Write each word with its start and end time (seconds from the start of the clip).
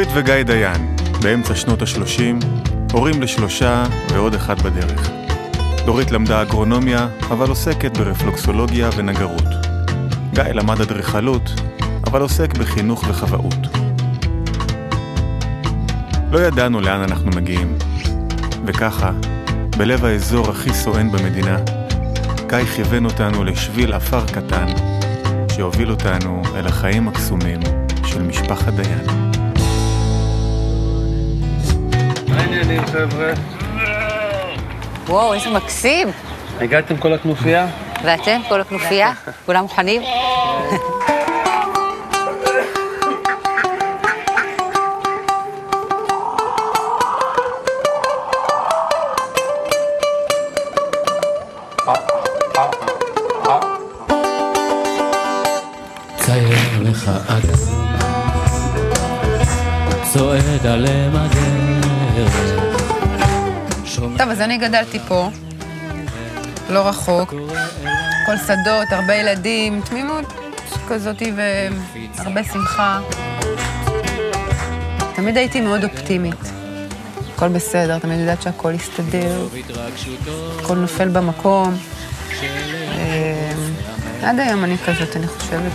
דורית 0.00 0.16
וגיא 0.16 0.42
דיין, 0.42 0.96
באמצע 1.22 1.54
שנות 1.54 1.82
ה-30, 1.82 2.46
הורים 2.92 3.22
לשלושה 3.22 3.84
ועוד 4.12 4.34
אחד 4.34 4.62
בדרך. 4.62 5.10
דורית 5.84 6.10
למדה 6.10 6.42
אגרונומיה, 6.42 7.08
אבל 7.30 7.48
עוסקת 7.48 7.96
ברפלוקסולוגיה 7.96 8.90
ונגרות. 8.96 9.44
גיא 10.34 10.42
למד 10.42 10.80
אדריכלות, 10.80 11.50
אבל 12.06 12.20
עוסק 12.20 12.58
בחינוך 12.58 13.04
וחוואות. 13.08 13.66
לא 16.30 16.38
ידענו 16.38 16.80
לאן 16.80 17.02
אנחנו 17.02 17.30
מגיעים, 17.30 17.78
וככה, 18.66 19.10
בלב 19.76 20.04
האזור 20.04 20.50
הכי 20.50 20.74
סואן 20.74 21.12
במדינה, 21.12 21.56
גיא 22.48 22.64
כיוון 22.76 23.04
אותנו 23.04 23.44
לשביל 23.44 23.92
עפר 23.92 24.26
קטן, 24.26 24.66
שהוביל 25.56 25.90
אותנו 25.90 26.42
אל 26.54 26.66
החיים 26.66 27.08
הקסומים 27.08 27.60
של 28.04 28.22
משפחת 28.22 28.72
דיין. 28.72 29.29
העניינים 32.70 32.86
חבר'ה? 32.86 33.32
וואו, 35.06 35.34
איזה 35.34 35.50
מקסים. 35.50 36.08
הגעתם 36.60 36.96
כל 36.96 37.12
הכנופיה? 37.12 37.66
ואתם, 38.04 38.40
כל 38.48 38.60
הכנופיה? 38.60 39.12
כולם 39.46 39.62
מוכנים? 39.62 40.02
אז 64.40 64.44
אני 64.44 64.58
גדלתי 64.58 64.98
פה, 64.98 65.28
לא 66.70 66.88
רחוק. 66.88 67.34
כל 68.26 68.36
שדות, 68.36 68.88
הרבה 68.90 69.14
ילדים, 69.14 69.80
תמימות 69.80 70.24
כזאתי 70.88 71.32
והרבה 71.36 72.44
שמחה. 72.44 73.00
תמיד 75.14 75.36
הייתי 75.36 75.60
מאוד 75.60 75.84
אופטימית. 75.84 76.52
הכל 77.34 77.48
בסדר, 77.48 77.98
תמיד 77.98 78.20
יודעת 78.20 78.42
שהכל 78.42 78.72
יסתדר, 78.74 79.46
הכל 80.60 80.76
נופל 80.76 81.08
במקום. 81.08 81.76
אה, 82.42 83.52
עד 84.22 84.38
היום 84.38 84.64
אני 84.64 84.76
כזאת, 84.78 85.16
אני 85.16 85.26
חושבת. 85.26 85.72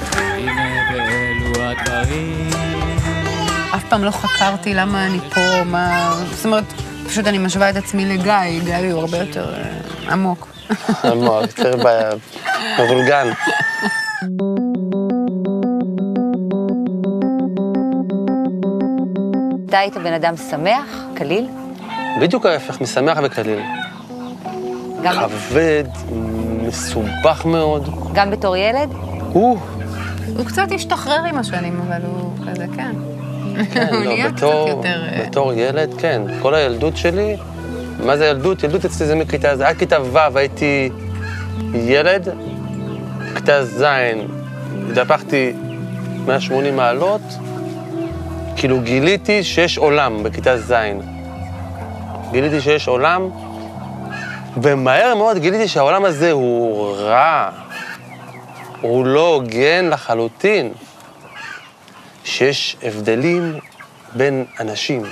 אף 3.76 3.84
פעם 3.90 4.04
לא 4.04 4.12
חקרתי 4.12 4.74
למה 4.74 5.06
אני 5.06 5.20
פה, 5.34 5.64
מה... 5.64 6.16
זאת 6.32 6.46
אומרת, 6.46 6.85
פשוט 7.06 7.28
אני 7.28 7.38
משווה 7.38 7.70
את 7.70 7.76
עצמי 7.76 8.06
לגיא, 8.06 8.34
גיא 8.64 8.92
הוא 8.92 9.00
הרבה 9.02 9.18
יותר 9.18 9.54
אה, 9.54 10.14
עמוק. 10.14 10.48
המוח, 11.04 11.42
יותר 11.42 11.76
מבולגן. 12.80 13.28
אתה 19.70 19.80
היית 19.80 19.98
בן 19.98 20.14
אדם 20.14 20.38
שמח, 20.38 21.06
קליל? 21.16 21.48
בדיוק 22.22 22.46
ההפך, 22.46 22.82
משמח 22.82 23.18
וקליל. 23.24 23.60
גם, 25.04 25.14
כבד, 25.30 25.84
מסובך 26.68 27.46
מאוד. 27.46 27.90
גם 28.14 28.32
בתור 28.32 28.56
ילד? 28.58 28.90
הוא, 29.34 29.60
הוא 30.38 30.46
קצת 30.46 30.68
השתחרר 30.76 31.24
עם 31.24 31.38
השנים, 31.38 31.82
אבל 31.88 32.02
הוא 32.06 32.34
כזה, 32.48 32.66
כן. 32.76 33.15
כן, 33.74 33.88
הוא 33.92 33.98
לא, 33.98 34.06
נהיה 34.06 34.32
קצת 34.32 34.38
בתור, 34.38 34.70
יותר... 34.70 35.04
אה, 35.04 35.26
בתור 35.28 35.54
ילד, 35.54 35.94
כן. 35.98 36.22
כל 36.42 36.56
הילדות 36.56 36.98
שלי, 36.98 37.38
מה 38.00 38.18
זה 38.18 38.26
ילדות? 38.26 38.64
ילדות 38.64 38.86
אצלי 38.86 39.08
זה 39.08 39.16
מכיתה 39.16 39.56
ז', 39.56 39.62
עד 39.62 39.78
כיתה 39.78 39.98
ו' 40.02 40.38
הייתי 40.38 40.90
ילד, 41.74 42.30
כיתה 43.36 43.66
ז' 43.66 43.86
התהפכתי 44.92 45.54
180 46.26 46.76
מעלות, 46.76 47.22
כאילו 48.56 48.82
גיליתי 48.82 49.44
שיש 49.44 49.78
עולם 49.78 50.24
בכיתה 50.24 50.58
ז'. 50.58 50.74
גיליתי 52.32 52.62
שיש 52.62 52.88
עולם, 52.88 53.30
ומהר 54.62 55.16
מאוד 55.16 55.38
גיליתי 55.38 55.68
שהעולם 55.68 56.06
הזה 56.06 56.32
הוא 56.32 56.88
רע, 56.98 57.50
הוא 58.82 59.06
לא 59.06 59.34
הוגן 59.36 59.90
לחלוטין. 59.90 60.72
שיש 62.36 62.78
הבדלים 62.84 63.60
בין 64.14 64.46
אנשים. 64.60 65.04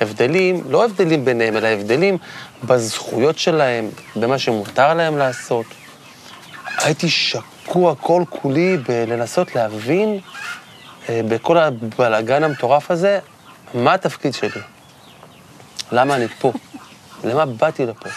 הבדלים, 0.00 0.62
לא 0.68 0.84
הבדלים 0.84 1.24
ביניהם, 1.24 1.56
אלא 1.56 1.66
הבדלים 1.66 2.18
בזכויות 2.64 3.38
שלהם, 3.38 3.88
במה 4.16 4.38
שמותר 4.38 4.94
להם 4.94 5.18
לעשות. 5.18 5.66
הייתי 6.78 7.08
שקוע 7.10 7.94
כל 7.94 8.22
כולי 8.28 8.76
בלנסות 8.76 9.54
להבין 9.54 10.18
אה, 11.08 11.20
בכל 11.28 11.58
הבלאגן 11.58 12.44
המטורף 12.44 12.90
הזה, 12.90 13.18
מה 13.74 13.94
התפקיד 13.94 14.34
שלי. 14.34 14.60
למה 15.92 16.14
אני 16.14 16.28
פה? 16.28 16.52
למה 17.24 17.46
באתי 17.46 17.86
לפה? 17.86 18.08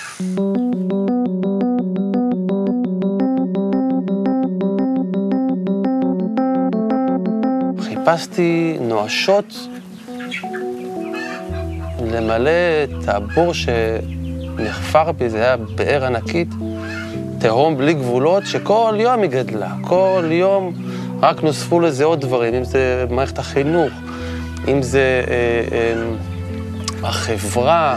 חיפשתי 8.05 8.77
נואשות 8.81 9.67
למלא 12.11 12.51
את 12.83 13.07
הבור 13.07 13.53
שנחפר 13.53 15.11
בי, 15.11 15.29
זה 15.29 15.37
היה 15.37 15.57
באר 15.57 16.05
ענקית, 16.05 16.47
תהום 17.39 17.77
בלי 17.77 17.93
גבולות, 17.93 18.45
שכל 18.45 18.95
יום 18.99 19.21
היא 19.21 19.29
גדלה, 19.29 19.73
כל 19.81 20.23
יום 20.31 20.73
רק 21.21 21.43
נוספו 21.43 21.79
לזה 21.79 22.03
עוד 22.03 22.21
דברים, 22.21 22.53
אם 22.53 22.63
זה 22.63 23.05
מערכת 23.09 23.39
החינוך, 23.39 23.93
אם 24.67 24.81
זה 24.81 25.23
אה, 25.27 25.77
אה, 25.77 26.03
החברה, 27.07 27.95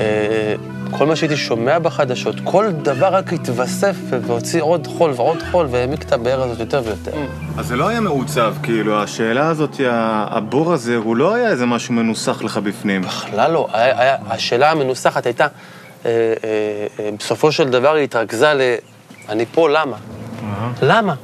אה, 0.00 0.54
כל 0.90 1.06
מה 1.06 1.16
שהייתי 1.16 1.36
שומע 1.36 1.78
בחדשות, 1.78 2.34
כל 2.44 2.70
דבר 2.70 3.06
רק 3.06 3.32
התווסף 3.32 3.96
והוציא 4.10 4.62
עוד 4.62 4.86
חול 4.86 5.12
ועוד 5.16 5.42
חול 5.50 5.66
והעמיק 5.70 6.02
את 6.02 6.12
הבאר 6.12 6.42
הזאת 6.42 6.60
יותר 6.60 6.82
ויותר. 6.84 7.10
אז 7.58 7.66
זה 7.66 7.76
לא 7.76 7.88
היה 7.88 8.00
מעוצב, 8.00 8.54
כאילו, 8.62 9.02
השאלה 9.02 9.48
הזאת, 9.48 9.80
הבור 10.30 10.72
הזה, 10.72 10.96
הוא 10.96 11.16
לא 11.16 11.34
היה 11.34 11.50
איזה 11.50 11.66
משהו 11.66 11.94
מנוסח 11.94 12.42
לך 12.42 12.56
בפנים. 12.56 13.02
בכלל 13.02 13.52
לא. 13.52 13.68
היה, 13.72 14.00
היה, 14.00 14.16
השאלה 14.26 14.70
המנוסחת 14.70 15.26
הייתה, 15.26 15.44
אה, 15.44 16.10
אה, 16.10 16.86
אה, 17.00 17.10
בסופו 17.18 17.52
של 17.52 17.68
דבר 17.68 17.94
היא 17.94 18.04
התרכזה 18.04 18.54
ל... 18.54 18.60
אני 19.28 19.46
פה, 19.46 19.68
למה? 19.68 19.96
למה? 20.82 21.14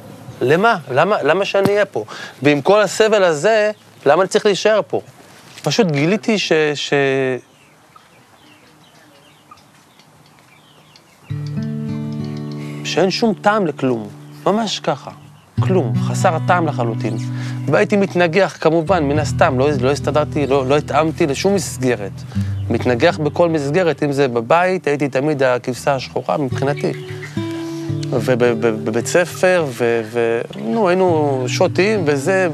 למה? 0.41 0.77
למה? 0.91 1.23
למה 1.23 1.45
שאני 1.45 1.69
אהיה 1.69 1.85
פה? 1.85 2.05
ועם 2.41 2.61
כל 2.61 2.81
הסבל 2.81 3.23
הזה, 3.23 3.71
למה 4.05 4.21
אני 4.21 4.29
צריך 4.29 4.45
להישאר 4.45 4.81
פה? 4.87 5.01
פשוט 5.63 5.87
גיליתי 5.87 6.39
ש... 6.39 6.51
ש... 6.75 6.93
שאין 12.85 13.11
שום 13.11 13.33
טעם 13.41 13.67
לכלום, 13.67 14.07
ממש 14.45 14.79
ככה, 14.79 15.11
כלום, 15.59 15.93
חסר 16.07 16.37
טעם 16.47 16.67
לחלוטין. 16.67 17.17
והייתי 17.65 17.97
מתנגח 17.97 18.57
כמובן, 18.61 19.03
מן 19.03 19.19
הסתם, 19.19 19.59
לא, 19.59 19.69
לא 19.81 19.91
הסתדרתי, 19.91 20.47
לא, 20.47 20.67
לא 20.67 20.77
התאמתי 20.77 21.27
לשום 21.27 21.55
מסגרת. 21.55 22.11
מתנגח 22.69 23.17
בכל 23.17 23.49
מסגרת, 23.49 24.03
אם 24.03 24.11
זה 24.11 24.27
בבית, 24.27 24.87
הייתי 24.87 25.09
תמיד 25.09 25.43
הכבשה 25.43 25.95
השחורה 25.95 26.37
מבחינתי. 26.37 26.91
ובבית 28.09 29.07
ספר, 29.07 29.65
ו... 29.67 30.01
ו... 30.11 30.41
נו, 30.61 30.89
היינו 30.89 31.43
שותים, 31.47 32.03
וזה, 32.05 32.47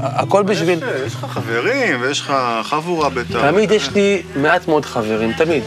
הכל 0.00 0.42
בשביל... 0.42 0.78
יש, 0.78 1.06
יש 1.06 1.14
לך 1.14 1.24
חברים, 1.24 2.00
ויש 2.00 2.20
לך 2.20 2.34
חבורה 2.62 3.08
בתא. 3.08 3.50
תמיד 3.50 3.70
יש 3.70 3.90
לי 3.94 4.22
מעט 4.36 4.68
מאוד 4.68 4.84
חברים, 4.84 5.32
תמיד. 5.32 5.62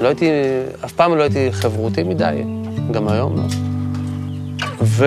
לא 0.00 0.08
הייתי, 0.08 0.30
אף 0.84 0.92
פעם 0.92 1.16
לא 1.16 1.22
הייתי 1.22 1.48
חברותי 1.52 2.02
מדי, 2.02 2.42
גם 2.92 3.08
היום 3.08 3.36
לא. 3.36 3.42
ו... 4.80 5.06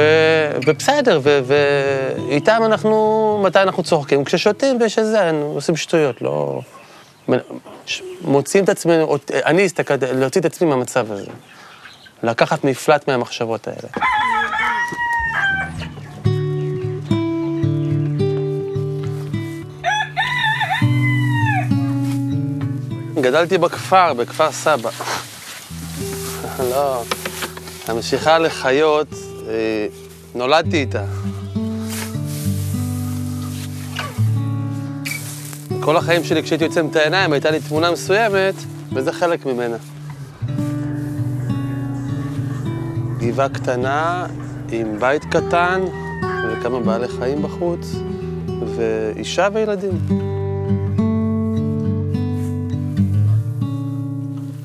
ובסדר, 0.67 1.19
ו... 1.23 1.39
ואיתם 1.45 2.61
אנחנו, 2.65 3.41
מתי 3.45 3.61
אנחנו 3.61 3.83
צוחקים? 3.83 4.23
כששותים 4.23 4.77
ויש 4.81 4.99
איזה, 4.99 5.31
עושים 5.43 5.75
שטויות, 5.75 6.21
לא... 6.21 6.61
ש- 7.85 8.01
מוציאים 8.21 8.63
את 8.63 8.69
עצמנו, 8.69 9.17
אני 9.33 9.65
הסתכלתי, 9.65 10.05
להוציא 10.13 10.41
את 10.41 10.45
עצמי 10.45 10.69
מהמצב 10.69 11.11
הזה. 11.11 11.31
לקחת 12.23 12.63
מפלט 12.63 13.07
מהמחשבות 13.07 13.67
האלה. 13.67 13.89
גדלתי 23.21 23.57
בכפר, 23.57 24.13
בכפר 24.13 24.51
סבא. 24.51 24.89
לא, 26.71 27.03
המשיכה 27.87 28.39
לחיות, 28.39 29.07
אה, 29.47 29.87
נולדתי 30.35 30.77
איתה. 30.77 31.03
כל 35.79 35.97
החיים 35.97 36.23
שלי, 36.23 36.43
כשהייתי 36.43 36.63
יוצא 36.63 36.81
את 36.91 36.95
העיניים, 36.95 37.33
הייתה 37.33 37.51
לי 37.51 37.59
תמונה 37.59 37.91
מסוימת, 37.91 38.53
וזה 38.93 39.11
חלק 39.13 39.45
ממנה. 39.45 39.77
גבעה 43.19 43.49
קטנה 43.49 44.25
עם 44.71 44.99
בית 44.99 45.25
קטן 45.25 45.81
וכמה 46.51 46.79
בעלי 46.79 47.07
חיים 47.07 47.41
בחוץ, 47.41 47.95
ואישה 48.75 49.47
וילדים. 49.53 49.99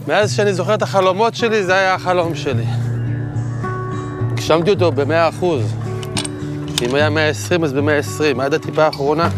מאז 0.09 0.33
שאני 0.33 0.55
זוכר 0.55 0.75
את 0.75 0.83
החלומות 0.83 1.35
שלי, 1.35 1.65
זה 1.65 1.75
היה 1.75 1.95
החלום 1.95 2.35
שלי. 2.35 2.65
הגשמתי 4.51 4.71
אותו 4.71 4.93
במאה 4.93 5.29
אחוז. 5.29 5.75
אם 6.83 6.95
היה 6.95 7.11
120, 7.11 7.65
אז 7.65 7.73
ב-120, 7.73 8.43
עד 8.43 8.55
הטיפה 8.55 8.85
האחרונה. 8.85 9.29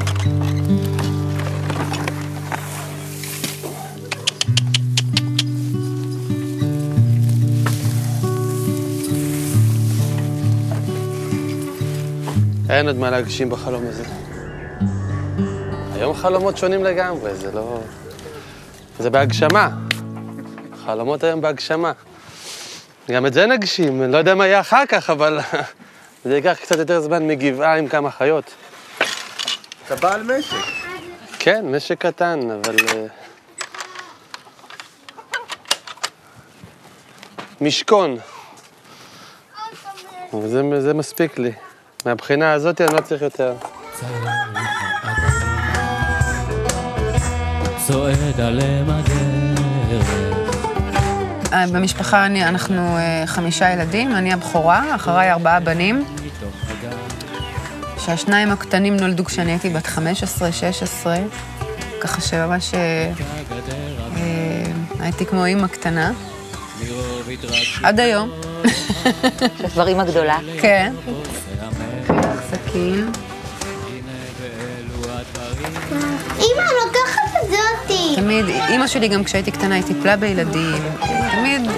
אין 12.71 12.87
עוד 12.87 12.97
מה 12.97 13.11
להגשים 13.11 13.51
בחלום 13.51 13.83
הזה. 13.87 14.05
היום 15.95 16.15
חלומות 16.15 16.57
שונים 16.57 16.85
לגמרי, 16.85 17.35
זה 17.35 17.53
לא... 17.53 17.81
זה 18.99 19.11
בהגשמה. 19.11 19.69
חלומות 20.85 21.25
היום 21.25 21.41
בהגשמה. 21.41 21.93
גם 23.11 23.27
את 23.27 23.33
זה 23.33 23.47
נגשים, 23.47 24.03
אני 24.03 24.13
לא 24.13 24.19
יודע 24.19 24.35
מה 24.35 24.47
יהיה 24.47 24.61
אחר 24.61 24.87
כך, 24.89 25.11
אבל 25.11 25.39
זה 26.25 26.37
ייקח 26.37 26.59
קצת 26.63 26.79
יותר 26.79 27.01
זמן 27.01 27.27
מגבעה 27.27 27.79
עם 27.79 27.89
כמה 27.89 28.11
חיות. 28.11 28.55
אתה 29.87 29.97
בעל 29.97 30.23
משק. 30.23 30.57
כן, 31.39 31.65
משק 31.77 31.99
קטן, 31.99 32.41
אבל... 32.51 32.77
אה, 32.89 33.07
משכון. 37.61 38.19
זה, 40.43 40.81
זה 40.81 40.95
מספיק 40.95 41.39
לי. 41.39 41.53
מהבחינה 42.07 42.53
הזאת 42.53 42.81
אני 42.81 42.95
לא 42.95 43.01
צריך 43.01 43.23
יותר. 43.23 43.55
צועד 47.87 48.41
על 48.41 48.61
אם 48.61 48.91
הדרך 48.91 50.11
אה, 50.11 50.32
במשפחה 51.73 52.27
אני, 52.27 52.45
אנחנו 52.45 52.97
אה, 52.97 53.23
חמישה 53.27 53.71
ילדים, 53.71 54.17
אני 54.17 54.33
הבכורה, 54.33 54.95
אחריי 54.95 55.33
ארבעה 55.33 55.61
בנים. 55.61 56.05
שהשניים 57.99 58.51
הקטנים 58.51 58.97
נולדו 58.97 59.25
כשאני 59.25 59.51
הייתי 59.51 59.71
בת 59.71 59.87
15-16, 59.87 59.99
ככה 62.01 62.21
שממש 62.21 62.75
אה, 62.75 63.13
אה, 64.17 64.73
הייתי 65.01 65.27
כמו 65.27 65.45
אימא 65.45 65.67
קטנה. 65.67 66.13
עד 67.83 68.01
היום. 68.01 68.31
כבר 69.73 69.89
אימא 69.89 70.05
גדולה. 70.05 70.39
כן. 70.61 70.93
סכין. 72.51 73.11
אמא, 76.39 76.63
לוקחת 76.85 77.43
את 77.45 77.51
זה 77.51 77.57
אותי. 77.83 78.13
תמיד, 78.17 78.45
אימא 78.69 78.87
שלי 78.87 79.09
גם 79.09 79.25
כשהייתי 79.25 79.51
קטנה 79.51 79.75
היא 79.75 79.85
טיפלה 79.85 80.17
בילדים. 80.17 80.83
תמיד, 81.33 81.71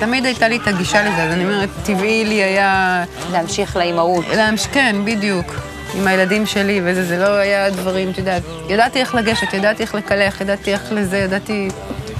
תמיד 0.00 0.24
הייתה 0.26 0.48
לי 0.48 0.56
את 0.56 0.66
הגישה 0.66 1.02
לזה, 1.02 1.22
אז 1.22 1.32
אני 1.32 1.44
אומרת, 1.44 1.68
טבעי 1.84 2.24
לי 2.24 2.34
היה... 2.44 3.04
להמשיך 3.32 3.76
לאימהות. 3.76 4.24
להמש... 4.28 4.66
כן, 4.66 4.96
בדיוק. 5.04 5.54
עם 5.94 6.06
הילדים 6.06 6.46
שלי 6.46 6.80
וזה, 6.84 7.04
זה 7.04 7.18
לא 7.18 7.26
היה 7.26 7.70
דברים, 7.70 8.10
את 8.10 8.18
יודעת, 8.18 8.42
ידעתי 8.68 9.00
איך 9.00 9.14
לגשת, 9.14 9.54
ידעתי 9.54 9.82
איך 9.82 9.94
לקלח, 9.94 10.40
ידעתי 10.40 10.72
איך 10.72 10.92
לזה, 10.92 11.18
ידעתי... 11.18 11.68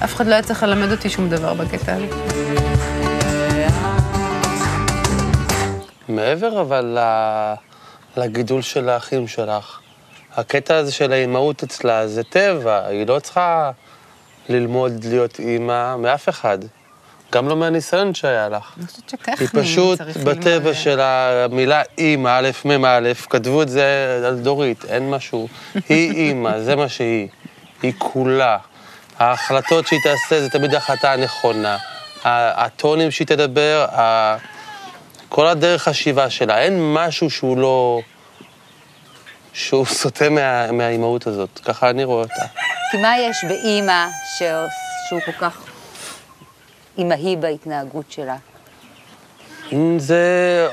אף 0.05 0.15
אחד 0.15 0.27
לא 0.27 0.33
היה 0.33 0.43
צריך 0.43 0.63
ללמד 0.63 0.91
אותי 0.91 1.11
שום 1.11 1.29
דבר 1.29 1.55
בקטע 1.55 1.95
הזה. 1.95 2.07
מעבר 6.09 6.61
אבל 6.61 6.99
ל- 6.99 7.55
לגידול 8.21 8.63
של 8.63 8.89
האחים 8.89 9.29
שלך, 9.29 9.79
הקטע 10.37 10.77
הזה 10.77 10.93
של 10.93 11.13
האימהות 11.13 11.63
אצלה 11.63 12.09
זה 12.09 12.23
טבע, 12.23 12.87
היא 12.87 13.07
לא 13.07 13.19
צריכה 13.19 13.71
ללמוד 14.49 15.05
להיות 15.05 15.41
אימא 15.41 15.97
מאף 15.97 16.29
אחד, 16.29 16.59
גם 17.33 17.49
לא 17.49 17.57
מהניסיון 17.57 18.15
שהיה 18.15 18.49
לך. 18.49 18.73
אני 18.79 18.87
חושבת 18.87 19.09
שטכני 19.09 19.35
היא 19.41 19.49
פשוט. 19.53 20.01
בטבע 20.25 20.75
של 20.75 21.01
המילה 21.01 21.83
אימא, 21.99 22.39
א', 22.39 22.51
מ', 22.65 22.85
א', 22.85 23.13
כתבו 23.31 23.63
את 23.63 23.69
זה 23.69 24.21
על 24.27 24.39
דורית, 24.39 24.85
אין 24.85 25.11
משהו. 25.11 25.49
היא 25.89 26.13
אימא, 26.21 26.61
זה 26.61 26.77
מה 26.77 26.89
שהיא. 26.89 27.29
היא 27.83 27.93
כולה. 27.99 28.59
ההחלטות 29.19 29.87
שהיא 29.87 30.01
תעשה 30.03 30.41
זה 30.41 30.51
תמיד 30.51 30.75
ההחלטה 30.75 31.13
הנכונה. 31.13 31.77
הטונים 32.25 33.11
שהיא 33.11 33.27
תדבר, 33.27 33.87
כל 35.29 35.47
הדרך 35.47 35.83
חשיבה 35.83 36.31
שלה, 36.31 36.59
אין 36.59 36.95
משהו 36.95 37.31
שהוא 37.31 37.59
לא... 37.59 38.01
שהוא 39.53 39.87
סוטה 39.87 40.29
מה, 40.29 40.73
מהאימהות 40.73 41.27
הזאת, 41.27 41.61
ככה 41.65 41.91
אני 41.91 42.05
רואה 42.05 42.23
אותה. 42.23 42.74
כי 42.91 42.97
מה 42.97 43.19
יש 43.19 43.45
באימא 43.49 44.07
שעוש- 44.39 44.73
שהוא 45.09 45.21
כל 45.27 45.33
כך 45.33 45.65
אימהי 46.99 47.37
בהתנהגות 47.37 48.13
שלה? 48.13 48.37
אם 49.73 49.99
זה, 49.99 50.69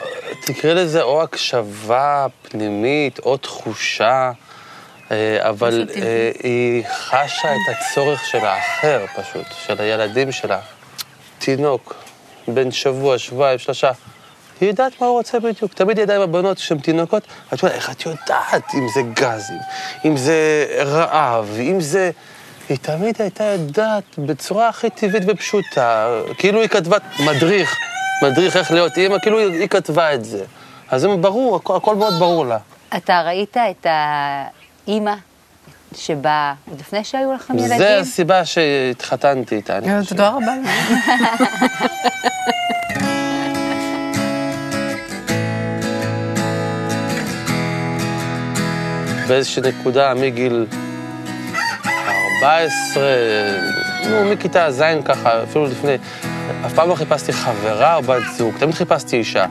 תקרא 0.45 0.73
לזה 0.73 1.01
או 1.01 1.23
הקשבה 1.23 2.25
פנימית, 2.41 3.19
או 3.19 3.37
תחושה, 3.37 4.31
אה, 5.11 5.49
אבל 5.49 5.87
אה, 5.95 6.31
היא 6.43 6.83
חשה 6.87 7.51
את 7.53 7.75
הצורך 7.75 8.25
של 8.25 8.45
האחר 8.45 9.05
פשוט, 9.15 9.45
של 9.65 9.81
הילדים 9.81 10.31
שלה. 10.31 10.59
תינוק, 11.39 11.95
בן 12.47 12.71
שבוע, 12.71 13.17
שבועיים, 13.17 13.59
שלושה. 13.59 13.91
היא 14.61 14.69
יודעת 14.69 15.01
מה 15.01 15.07
הוא 15.07 15.17
רוצה 15.17 15.39
בדיוק. 15.39 15.73
תמיד 15.73 15.97
היא 15.97 16.03
ידעה 16.03 16.15
עם 16.15 16.21
הבנות 16.21 16.57
שהן 16.57 16.77
תינוקות, 16.77 17.23
את 17.53 17.63
יודעת, 17.63 17.77
איך 17.77 17.89
את 17.89 18.05
יודעת 18.05 18.73
אם 18.73 18.87
זה 18.93 19.01
גזים, 19.13 19.59
אם 20.05 20.17
זה 20.17 20.65
רעב, 20.85 21.57
אם 21.59 21.81
זה... 21.81 22.11
היא 22.69 22.77
תמיד 22.81 23.21
הייתה 23.21 23.43
יודעת 23.43 24.03
בצורה 24.17 24.69
הכי 24.69 24.89
טבעית 24.89 25.23
ופשוטה, 25.27 26.07
כאילו 26.37 26.61
היא 26.61 26.69
כתבה 26.69 26.97
מדריך, 27.19 27.77
מדריך 28.21 28.57
איך 28.57 28.71
להיות 28.71 28.97
אימא, 28.97 29.19
כאילו 29.19 29.39
היא, 29.39 29.59
היא 29.59 29.67
כתבה 29.67 30.13
את 30.13 30.25
זה. 30.25 30.45
אז 30.89 31.01
זה 31.01 31.07
ברור, 31.07 31.55
הכל, 31.55 31.75
הכל 31.75 31.95
מאוד 31.95 32.13
ברור 32.19 32.45
לה. 32.45 32.57
אתה 32.97 33.21
ראית 33.21 33.57
את 33.57 33.87
האימא 33.89 35.13
שבאה 35.95 36.53
עוד 36.69 36.79
לפני 36.79 37.03
שהיו 37.03 37.33
לכם 37.33 37.57
ילדים? 37.57 37.77
זה 37.77 37.99
הסיבה 37.99 38.45
שהתחתנתי 38.45 39.55
איתה. 39.55 39.79
תודה 40.07 40.29
רבה. 40.29 40.53
באיזושהי 49.31 49.61
נקודה 49.61 50.13
מגיל 50.13 50.65
14, 52.43 53.03
נו, 54.09 54.31
מכיתה 54.31 54.71
ז' 54.71 54.83
ככה, 55.05 55.43
אפילו 55.43 55.65
לפני, 55.65 55.95
אף 56.65 56.73
פעם 56.73 56.89
לא 56.89 56.95
חיפשתי 56.95 57.33
חברה 57.33 57.95
או 57.95 58.01
בת 58.01 58.21
זוג, 58.37 58.55
תמיד 58.59 58.75
חיפשתי 58.75 59.17
אישה. 59.17 59.45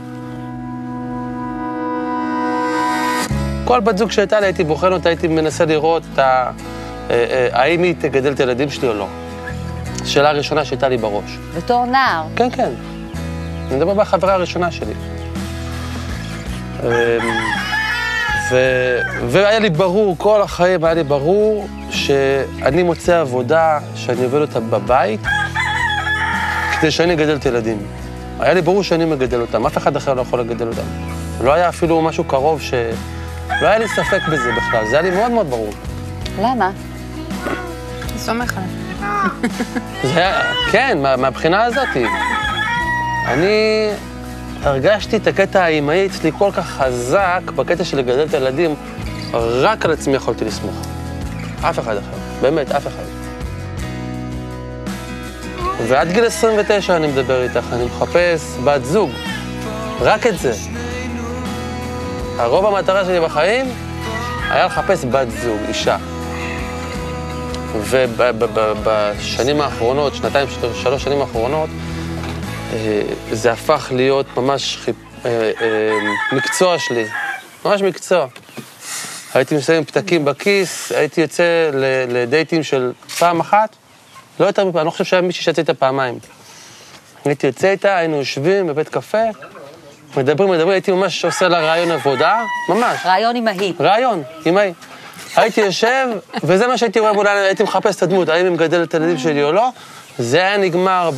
כל 3.64 3.80
בת 3.80 3.98
זוג 3.98 4.10
שהייתה 4.10 4.40
לי, 4.40 4.46
הייתי 4.46 4.64
בוחן 4.64 4.92
אותה, 4.92 5.08
הייתי 5.08 5.28
מנסה 5.28 5.64
לראות 5.64 6.02
את 6.14 6.18
ה... 6.18 6.22
אה, 6.22 6.50
אה, 7.10 7.48
האם 7.52 7.82
היא 7.82 7.94
תגדל 7.98 8.32
את 8.32 8.40
הילדים 8.40 8.70
שלי 8.70 8.88
או 8.88 8.94
לא. 8.94 9.06
שאלה 10.04 10.28
הראשונה 10.28 10.64
שהייתה 10.64 10.88
לי 10.88 10.96
בראש. 10.96 11.38
בתור 11.56 11.84
נער. 11.84 12.24
כן, 12.36 12.50
כן. 12.50 12.70
אני 13.68 13.76
מדבר 13.76 13.94
בחברה 13.94 14.34
הראשונה 14.34 14.70
שלי. 14.70 14.94
ו... 18.50 18.56
והיה 19.28 19.58
לי 19.58 19.70
ברור, 19.70 20.14
כל 20.18 20.42
החיים 20.42 20.84
היה 20.84 20.94
לי 20.94 21.04
ברור 21.04 21.68
שאני 21.90 22.82
מוצא 22.82 23.20
עבודה 23.20 23.78
שאני 23.94 24.24
עובד 24.24 24.40
אותה 24.40 24.60
בבית 24.60 25.20
כדי 26.80 26.90
שאני 26.90 27.14
אגדל 27.14 27.36
את 27.36 27.46
הילדים. 27.46 27.78
היה 28.40 28.54
לי 28.54 28.62
ברור 28.62 28.82
שאני 28.82 29.04
מגדל 29.04 29.40
אותם, 29.40 29.66
אף 29.66 29.78
אחד 29.78 29.96
אחר 29.96 30.14
לא 30.14 30.22
יכול 30.22 30.40
לגדל 30.40 30.68
אותם. 30.68 30.82
לא 31.44 31.52
היה 31.52 31.68
אפילו 31.68 32.02
משהו 32.02 32.24
קרוב 32.24 32.60
ש... 32.60 32.74
לא 33.62 33.68
היה 33.68 33.78
לי 33.78 33.88
ספק 33.88 34.20
בזה 34.32 34.52
בכלל, 34.56 34.86
זה 34.86 34.98
היה 34.98 35.10
לי 35.10 35.16
מאוד 35.16 35.30
מאוד 35.30 35.50
ברור. 35.50 35.72
למה? 36.38 36.70
אני 38.10 38.18
סומך 38.18 38.54
עליך. 38.56 39.00
זה 40.02 40.18
היה, 40.18 40.42
כן, 40.72 40.98
מה, 41.02 41.16
מהבחינה 41.16 41.64
הזאת. 41.64 41.88
אני 43.26 43.88
הרגשתי 44.62 45.16
את 45.16 45.26
הקטע 45.26 45.64
האימהי 45.64 46.06
אצלי 46.06 46.30
כל 46.38 46.50
כך 46.52 46.66
חזק, 46.70 47.40
בקטע 47.56 47.84
של 47.84 47.98
לגדל 47.98 48.24
את 48.28 48.34
הילדים, 48.34 48.74
רק 49.32 49.84
על 49.84 49.92
עצמי 49.92 50.14
יכולתי 50.16 50.44
לסמוך. 50.44 50.86
אף 51.60 51.78
אחד 51.78 51.96
אחר, 51.96 52.06
באמת, 52.40 52.70
אף 52.70 52.86
אחד. 52.86 53.02
ועד 55.88 56.12
גיל 56.12 56.24
29 56.24 56.96
אני 56.96 57.06
מדבר 57.06 57.42
איתך, 57.42 57.64
אני 57.72 57.84
מחפש 57.84 58.56
בת 58.64 58.84
זוג. 58.84 59.10
רק 60.00 60.26
את 60.26 60.38
זה. 60.38 60.52
הרוב 62.38 62.66
המטרה 62.66 63.04
שלי 63.04 63.20
בחיים 63.20 63.66
היה 64.50 64.66
לחפש 64.66 65.04
בת 65.04 65.30
זוג, 65.30 65.58
אישה. 65.68 65.96
ובשנים 67.72 69.60
האחרונות, 69.60 70.14
שנתיים, 70.14 70.46
של- 70.48 70.74
שלוש 70.74 71.02
שנים 71.04 71.20
האחרונות, 71.20 71.68
זה 73.32 73.52
הפך 73.52 73.88
להיות 73.94 74.26
ממש 74.36 74.76
חיפ... 74.76 74.96
אה, 75.24 75.50
אה, 75.60 75.98
מקצוע 76.32 76.78
שלי, 76.78 77.04
ממש 77.64 77.82
מקצוע. 77.82 78.26
הייתי 79.34 79.56
מסיים 79.56 79.84
פתקים 79.84 80.24
בכיס, 80.24 80.92
הייתי 80.92 81.20
יוצא 81.20 81.70
לדייטים 82.08 82.62
של 82.62 82.92
פעם 83.18 83.40
אחת, 83.40 83.76
לא 84.40 84.46
יותר 84.46 84.64
מפעם, 84.64 84.78
אני 84.78 84.86
לא 84.86 84.90
חושב 84.90 85.04
שהיה 85.04 85.22
מישהי 85.22 85.44
שיצא 85.44 85.60
איתה 85.60 85.74
פעמיים. 85.74 86.18
הייתי 87.24 87.46
יוצא 87.46 87.70
איתה, 87.70 87.96
היינו 87.96 88.16
יושבים 88.16 88.66
בבית 88.66 88.88
קפה, 88.88 89.22
מדברים, 90.16 90.50
מדברים, 90.50 90.68
הייתי 90.68 90.92
ממש 90.92 91.24
עושה 91.24 91.48
לה 91.48 91.60
רעיון 91.60 91.90
עבודה, 91.90 92.42
ממש. 92.68 92.98
רעיון 93.04 93.36
עם 93.36 93.48
ההיא. 93.48 93.74
רעיון, 93.80 94.22
עם 94.44 94.56
ההיא. 94.56 94.72
הייתי 95.36 95.60
יושב, 95.60 96.06
וזה 96.44 96.66
מה 96.66 96.78
שהייתי 96.78 97.00
רואה, 97.00 97.10
אולי 97.10 97.30
הייתי 97.30 97.62
מחפש 97.62 97.96
את 97.96 98.02
הדמות, 98.02 98.28
האם 98.28 98.44
היא 98.44 98.52
מגדלת 98.52 98.88
את 98.88 98.94
הילדים 98.94 99.18
שלי 99.18 99.42
או 99.42 99.52
לא. 99.52 99.70
זה 100.20 100.38
היה 100.38 100.56
נגמר 100.56 101.10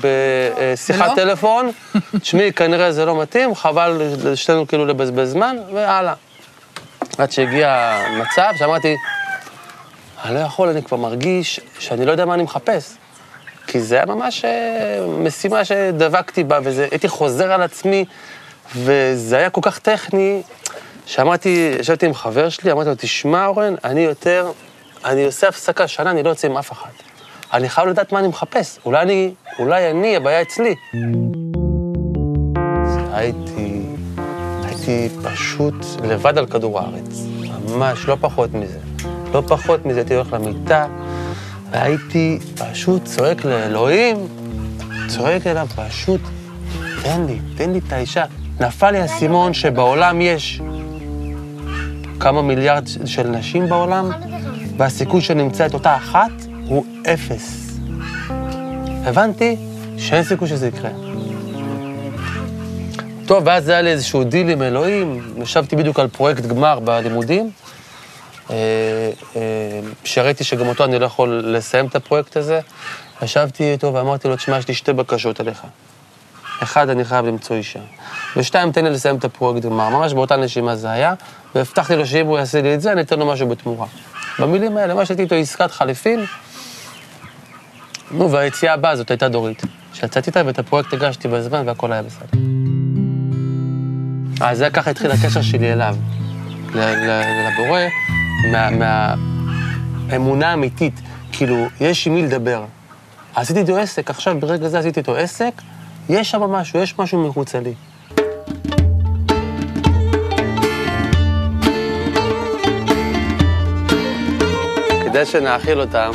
בשיחת 0.00 1.06
ולא? 1.06 1.14
טלפון, 1.14 1.70
תשמעי, 2.20 2.52
כנראה 2.52 2.92
זה 2.92 3.04
לא 3.04 3.22
מתאים, 3.22 3.54
חבל 3.54 4.02
לשנינו 4.24 4.66
כאילו 4.66 4.86
לבזבז 4.86 5.30
זמן, 5.30 5.56
והלאה. 5.72 6.14
עד 7.18 7.32
שהגיע 7.32 7.98
מצב 8.20 8.50
שאמרתי, 8.58 8.96
אני 10.24 10.34
לא 10.34 10.38
יכול, 10.40 10.68
אני 10.68 10.82
כבר 10.82 10.96
מרגיש 10.96 11.60
שאני 11.78 12.06
לא 12.06 12.10
יודע 12.10 12.24
מה 12.24 12.34
אני 12.34 12.42
מחפש. 12.42 12.94
כי 13.66 13.80
זה 13.80 13.94
היה 13.94 14.06
ממש 14.06 14.44
אה, 14.44 15.06
משימה 15.18 15.64
שדבקתי 15.64 16.44
בה, 16.44 16.58
והייתי 16.62 17.08
חוזר 17.08 17.52
על 17.52 17.62
עצמי, 17.62 18.04
וזה 18.76 19.36
היה 19.36 19.50
כל 19.50 19.60
כך 19.64 19.78
טכני, 19.78 20.42
שאמרתי, 21.06 21.76
ישבתי 21.80 22.06
עם 22.06 22.14
חבר 22.14 22.48
שלי, 22.48 22.72
אמרתי 22.72 22.88
לו, 22.88 22.94
תשמע, 22.98 23.46
אורן, 23.46 23.74
אני 23.84 24.00
יותר, 24.00 24.52
אני 25.04 25.24
עושה 25.24 25.48
הפסקה 25.48 25.88
שנה, 25.88 26.10
אני 26.10 26.22
לא 26.22 26.28
יוצא 26.28 26.48
עם 26.48 26.56
אף 26.56 26.72
אחד. 26.72 27.05
אני 27.52 27.68
חייב 27.68 27.88
לדעת 27.88 28.12
מה 28.12 28.18
אני 28.18 28.28
מחפש. 28.28 28.78
אולי 28.84 29.02
אני, 29.02 29.34
אולי 29.58 29.90
אני, 29.90 30.16
הבעיה 30.16 30.42
אצלי. 30.42 30.74
הייתי, 33.12 33.82
הייתי 34.64 35.08
פשוט 35.22 35.74
לבד 36.04 36.38
על 36.38 36.46
כדור 36.46 36.80
הארץ. 36.80 37.26
ממש, 37.68 38.06
לא 38.06 38.16
פחות 38.20 38.54
מזה. 38.54 38.78
לא 39.34 39.42
פחות 39.48 39.86
מזה, 39.86 40.00
הייתי 40.00 40.14
הולך 40.14 40.32
למיטה, 40.32 40.86
והייתי 41.70 42.38
פשוט 42.54 43.04
צועק 43.04 43.44
לאלוהים, 43.44 44.16
צועק 45.08 45.46
אליו 45.46 45.66
פשוט, 45.76 46.20
תן 47.02 47.26
לי, 47.26 47.38
תן 47.56 47.70
לי 47.70 47.80
את 47.86 47.92
האישה. 47.92 48.24
נפל 48.60 48.90
לי 48.90 48.98
האסימון 48.98 49.54
שבעולם 49.54 50.20
יש 50.20 50.60
כמה 52.20 52.42
מיליארד 52.42 52.84
של 53.04 53.28
נשים 53.28 53.68
בעולם, 53.68 54.10
והסיכוי 54.76 55.20
שנמצא 55.20 55.66
את 55.66 55.74
אותה 55.74 55.96
אחת 55.96 56.30
הוא 56.68 56.84
אפס. 57.14 57.78
הבנתי 59.04 59.56
שאין 59.98 60.24
סיכוי 60.24 60.48
שזה 60.48 60.68
יקרה. 60.68 60.90
טוב, 63.26 63.42
ואז 63.46 63.68
היה 63.68 63.82
לי 63.82 63.90
איזשהו 63.90 64.24
דיל 64.24 64.48
עם 64.48 64.62
אלוהים, 64.62 65.34
ישבתי 65.42 65.76
בדיוק 65.76 66.00
על 66.00 66.08
פרויקט 66.08 66.42
גמר 66.42 66.80
בלימודים, 66.80 67.50
אה, 68.50 68.56
אה, 69.36 69.40
שראיתי 70.04 70.44
שגם 70.44 70.66
אותו 70.66 70.84
אני 70.84 70.98
לא 70.98 71.06
יכול 71.06 71.42
לסיים 71.46 71.86
את 71.86 71.96
הפרויקט 71.96 72.36
הזה. 72.36 72.60
ישבתי 73.22 73.72
איתו 73.72 73.94
ואמרתי 73.94 74.28
לו, 74.28 74.36
תשמע, 74.36 74.58
יש 74.58 74.68
לי 74.68 74.74
שתי 74.74 74.92
בקשות 74.92 75.40
אליך. 75.40 75.62
אחד, 76.62 76.88
אני 76.88 77.04
חייב 77.04 77.26
למצוא 77.26 77.56
אישה. 77.56 77.80
ושתיים, 78.36 78.72
תן 78.72 78.84
לי 78.84 78.90
לסיים 78.90 79.16
את 79.16 79.24
הפרויקט 79.24 79.66
גמר. 79.66 79.88
ממש 79.88 80.12
באותה 80.12 80.36
נשימה 80.36 80.76
זה 80.76 80.90
היה, 80.90 81.14
והבטחתי 81.54 81.96
לו 81.96 82.06
שאם 82.06 82.26
הוא 82.26 82.38
יעשה 82.38 82.62
לי 82.62 82.74
את 82.74 82.80
זה, 82.80 82.92
אני 82.92 83.00
אתן 83.00 83.18
לו 83.18 83.26
משהו 83.26 83.48
בתמורה. 83.48 83.86
במילים 84.38 84.76
האלה, 84.76 84.94
ממש 84.94 85.08
הייתי 85.08 85.22
איתו 85.22 85.34
עסקת 85.34 85.70
חליפין. 85.70 86.24
נו, 88.10 88.30
והיציאה 88.32 88.74
הבאה 88.74 88.96
זאת 88.96 89.10
הייתה 89.10 89.28
דורית. 89.28 89.62
שיצאתי 89.92 90.30
איתה 90.30 90.42
ואת 90.46 90.58
הפרויקט 90.58 90.92
הגשתי 90.92 91.28
בזמן 91.28 91.62
והכל 91.66 91.92
היה 91.92 92.02
בסדר. 92.02 92.26
אז 94.40 94.58
זה 94.58 94.70
ככה 94.70 94.90
התחיל 94.90 95.10
הקשר 95.10 95.42
שלי 95.42 95.72
אליו, 95.72 95.96
לבורא, 96.74 97.80
מה- 98.52 99.16
מהאמונה 100.08 100.50
האמיתית. 100.50 101.00
כאילו, 101.32 101.66
יש 101.80 102.06
עם 102.06 102.14
מי 102.14 102.22
לדבר. 102.22 102.64
עשיתי 103.34 103.60
איתו 103.60 103.76
עסק, 103.78 104.10
עכשיו 104.10 104.40
ברגע 104.40 104.68
זה 104.68 104.78
עשיתי 104.78 105.00
איתו 105.00 105.16
עסק, 105.16 105.52
יש 106.08 106.30
שם 106.30 106.40
משהו, 106.40 106.80
יש 106.80 106.98
משהו 106.98 107.28
מחוצה 107.28 107.60
לי. 107.60 107.74
כדי 115.04 115.26
שנאכיל 115.26 115.80
אותם, 115.80 116.10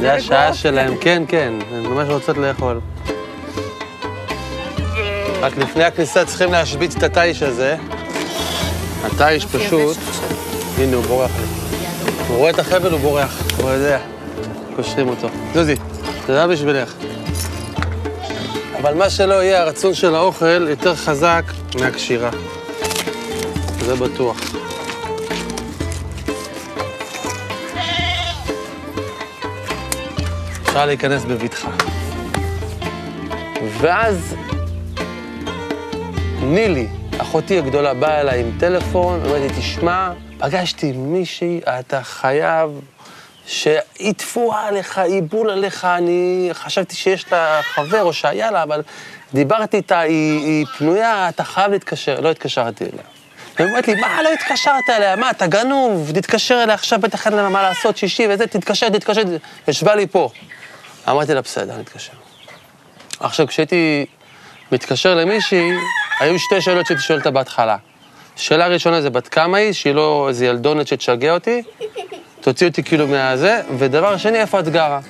זה 0.00 0.12
השעה 0.12 0.54
שלהם, 0.54 0.96
כן, 1.00 1.22
כן, 1.28 1.52
הן 1.72 1.86
ממש 1.86 2.08
רוצות 2.08 2.36
לאכול. 2.36 2.80
רק 5.40 5.56
לפני 5.56 5.84
הכניסה 5.84 6.24
צריכים 6.24 6.52
להשבית 6.52 6.96
את 6.96 7.02
התיש 7.02 7.42
הזה. 7.42 7.76
התיש 9.04 9.46
פשוט, 9.46 9.96
הנה 10.78 10.96
הוא 10.96 11.04
בורח 11.04 11.30
לי. 11.40 11.46
הוא 12.28 12.36
רואה 12.36 12.50
את 12.50 12.58
החבל, 12.58 12.92
הוא 12.92 13.00
בורח, 13.00 13.42
הוא 13.56 13.70
יודע. 13.70 13.98
קושרים 14.76 15.08
אותו. 15.08 15.28
זוזי, 15.54 15.74
היה 16.28 16.46
בשבילך. 16.46 16.94
אבל 18.80 18.94
מה 18.94 19.10
שלא 19.10 19.34
יהיה, 19.42 19.62
הרצון 19.62 19.94
של 19.94 20.14
האוכל 20.14 20.68
יותר 20.68 20.94
חזק 20.94 21.42
מהקשירה. 21.80 22.30
זה 23.86 23.94
בטוח. 23.94 24.47
אפשר 30.78 30.86
להיכנס 30.86 31.24
בבטחה. 31.24 31.70
ואז 33.80 34.34
נילי, 36.42 36.86
אחותי 37.18 37.58
הגדולה, 37.58 37.94
באה 37.94 38.20
אליי 38.20 38.40
עם 38.40 38.50
טלפון, 38.60 39.20
אמרתי, 39.24 39.54
תשמע, 39.58 40.12
פגשתי 40.38 40.92
מישהי, 40.92 41.60
אתה 41.80 42.02
חייב 42.02 42.70
שהיא 43.46 44.14
תפואה 44.16 44.66
עליך, 44.66 44.98
היא 44.98 45.22
בול 45.22 45.50
עליך, 45.50 45.84
אני 45.84 46.50
חשבתי 46.52 46.96
שיש 46.96 47.32
לה 47.32 47.60
חבר 47.62 48.02
או 48.02 48.12
שהיה 48.12 48.50
לה, 48.50 48.62
אבל 48.62 48.82
דיברתי 49.34 49.76
איתה, 49.76 50.00
היא, 50.00 50.40
היא 50.40 50.66
פנויה, 50.78 51.28
אתה 51.28 51.44
חייב 51.44 51.70
להתקשר. 51.70 52.20
לא 52.20 52.30
התקשרתי 52.30 52.84
אליה. 52.84 53.04
היא 53.58 53.66
אומרת 53.66 53.88
לי, 53.88 53.94
מה, 53.94 54.22
לא 54.22 54.28
התקשרת 54.32 54.90
אליה? 54.90 55.16
מה, 55.16 55.30
אתה 55.30 55.46
גנוב? 55.46 56.10
תתקשר 56.14 56.62
אליה 56.62 56.74
עכשיו, 56.74 57.00
בטח 57.00 57.26
אין 57.26 57.34
לה 57.36 57.48
מה 57.48 57.62
לעשות, 57.62 57.96
שישי 57.96 58.26
וזה, 58.30 58.46
תתקשר, 58.46 58.88
תתקשר. 58.88 59.22
ישבה 59.68 59.94
לי 59.94 60.06
פה. 60.06 60.30
אמרתי 61.10 61.34
לה, 61.34 61.40
בסדר, 61.40 61.78
נתקשר. 61.78 62.12
עכשיו, 63.20 63.46
כשהייתי 63.46 64.06
מתקשר 64.72 65.14
למישהי, 65.14 65.70
היו 66.20 66.38
שתי 66.38 66.60
שאלות 66.60 66.86
שהייתי 66.86 67.02
שואל 67.02 67.18
אותה 67.18 67.30
בהתחלה. 67.30 67.76
שאלה 68.36 68.66
ראשונה 68.66 69.00
זה 69.00 69.10
בת 69.10 69.28
כמה 69.28 69.58
היא, 69.58 69.72
שהיא 69.72 69.94
לא 69.94 70.26
איזה 70.28 70.46
ילדונת 70.46 70.86
שתשגע 70.86 71.34
אותי, 71.34 71.62
תוציא 72.40 72.68
אותי 72.68 72.82
כאילו 72.82 73.06
מהזה, 73.06 73.60
ודבר 73.78 74.16
שני, 74.16 74.38
איפה 74.38 74.60
את 74.60 74.68
גרה? 74.68 75.00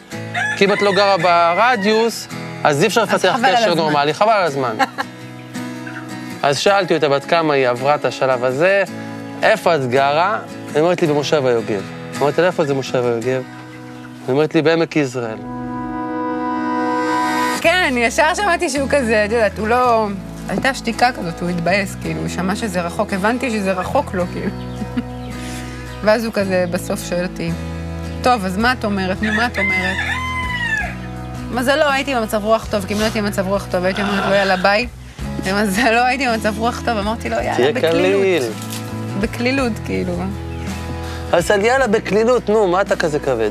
כי 0.57 0.65
אם 0.65 0.73
את 0.73 0.83
לא 0.83 0.93
גרה 0.93 1.17
ברדיוס, 1.19 2.29
אז 2.65 2.83
אי 2.83 2.87
אפשר 2.87 3.03
לפתח 3.03 3.37
קשר. 3.47 3.75
נורמלי, 3.75 4.15
חבל 4.15 4.33
על 4.33 4.43
הזמן. 4.43 4.77
אז 6.43 6.59
שאלתי 6.59 6.95
אותה 6.95 7.09
בת 7.09 7.25
כמה 7.25 7.55
היא 7.55 7.69
עברה 7.69 7.95
את 7.95 8.05
השלב 8.05 8.45
הזה, 8.45 8.85
איפה 9.43 9.75
את 9.75 9.91
גרה? 9.91 10.39
היא 10.75 10.83
אומרת 10.83 11.03
לי, 11.03 11.09
במושב 11.09 11.47
היוגב. 11.47 11.83
אמרתי 12.21 12.41
לה, 12.41 12.47
איפה 12.47 12.65
זה 12.65 12.75
מושב 12.75 13.05
היוגב? 13.05 13.43
היא 14.27 14.33
אומרת 14.33 14.55
לי, 14.55 14.63
בעמק 14.63 14.97
יזרעאל. 14.97 15.58
כן, 17.61 17.95
ישר 17.97 18.35
שמעתי 18.35 18.69
שהוא 18.69 18.89
כזה, 18.91 19.25
את 19.25 19.33
יודעת, 19.33 19.59
הוא 19.59 19.69
לא... 19.69 20.09
הייתה 20.49 20.75
שתיקה 20.75 21.13
כזאת, 21.13 21.41
הוא 21.41 21.51
התבאס, 21.51 21.97
כאילו, 22.03 22.21
הוא 22.21 22.29
שמע 22.29 22.57
שזה 22.57 22.81
רחוק, 22.81 23.13
הבנתי 23.13 23.51
שזה 23.51 23.73
רחוק 23.73 24.15
לו, 24.15 24.25
כאילו. 24.33 24.51
ואז 26.05 26.25
הוא 26.25 26.33
כזה 26.33 26.65
בסוף 26.71 27.05
שואל 27.09 27.25
אותי, 27.25 27.51
טוב, 28.23 28.45
אז 28.45 28.57
מה 28.57 28.73
את 28.73 28.85
אומרת? 28.85 29.23
נו, 29.23 29.33
מה 29.33 29.47
את 29.47 29.59
אומרת? 29.59 29.97
מזלו, 31.51 31.85
הייתי 31.85 32.15
במצב 32.15 32.45
רוח 32.45 32.67
טוב, 32.71 32.85
כי 32.85 32.95
אם 32.95 32.99
לא 32.99 33.05
הייתי 33.05 33.21
במצב 33.21 33.47
רוח 33.47 33.67
טוב, 33.71 33.85
הייתי 33.85 34.03
אומרת 34.03 34.27
לו, 34.27 34.35
יאללה, 34.35 34.57
ביי. 34.57 34.87
למזלו, 35.47 36.01
הייתי 36.05 36.29
במצב 36.29 36.59
רוח 36.59 36.83
טוב, 36.85 36.99
אמרתי 36.99 37.29
לו, 37.29 37.37
יאללה, 37.37 37.55
תהיה 37.55 37.73
קליל. 37.73 38.17
בקלילות. 38.17 38.53
בקלילות, 39.21 39.73
כאילו. 39.85 40.13
אז 41.33 41.51
יאללה, 41.51 41.87
בקלילות, 41.87 42.49
נו, 42.49 42.69
מה 42.69 42.81
אתה 42.81 42.97
כזה 42.97 43.19
כבד? 43.19 43.51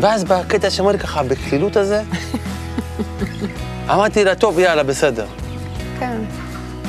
ואז 0.00 0.24
בקטע 0.24 0.70
שאמר 0.70 0.92
לי 0.92 0.98
ככה, 0.98 1.22
בקלילות 1.22 1.76
הזה, 1.76 2.02
אמרתי 3.90 4.24
לה, 4.24 4.34
טוב, 4.34 4.58
יאללה, 4.58 4.82
בסדר. 4.82 5.26
כן. 5.98 6.16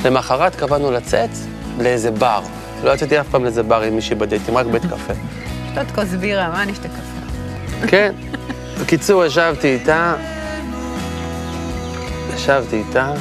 למחרת 0.04 0.54
קבענו 0.54 0.90
לצאת 0.90 1.30
לאיזה 1.78 2.10
בר. 2.10 2.40
לא 2.84 2.90
יצאתי 2.90 3.20
אף 3.20 3.28
פעם 3.28 3.44
לאיזה 3.44 3.62
בר 3.62 3.80
עם 3.80 3.94
מישהי 3.94 4.14
בדייטים, 4.14 4.56
רק 4.56 4.66
בית 4.66 4.82
קפה. 4.84 5.12
שתות 5.72 5.90
כוס 5.94 6.08
בירה, 6.08 6.48
מה 6.48 6.62
אני 6.62 6.72
אשתה 6.72 6.88
קפה? 6.88 7.86
כן. 7.86 8.12
בקיצור, 8.80 9.24
ישבתי 9.24 9.74
איתה, 9.74 10.14
ישבתי 12.34 12.76
איתה, 12.76 13.12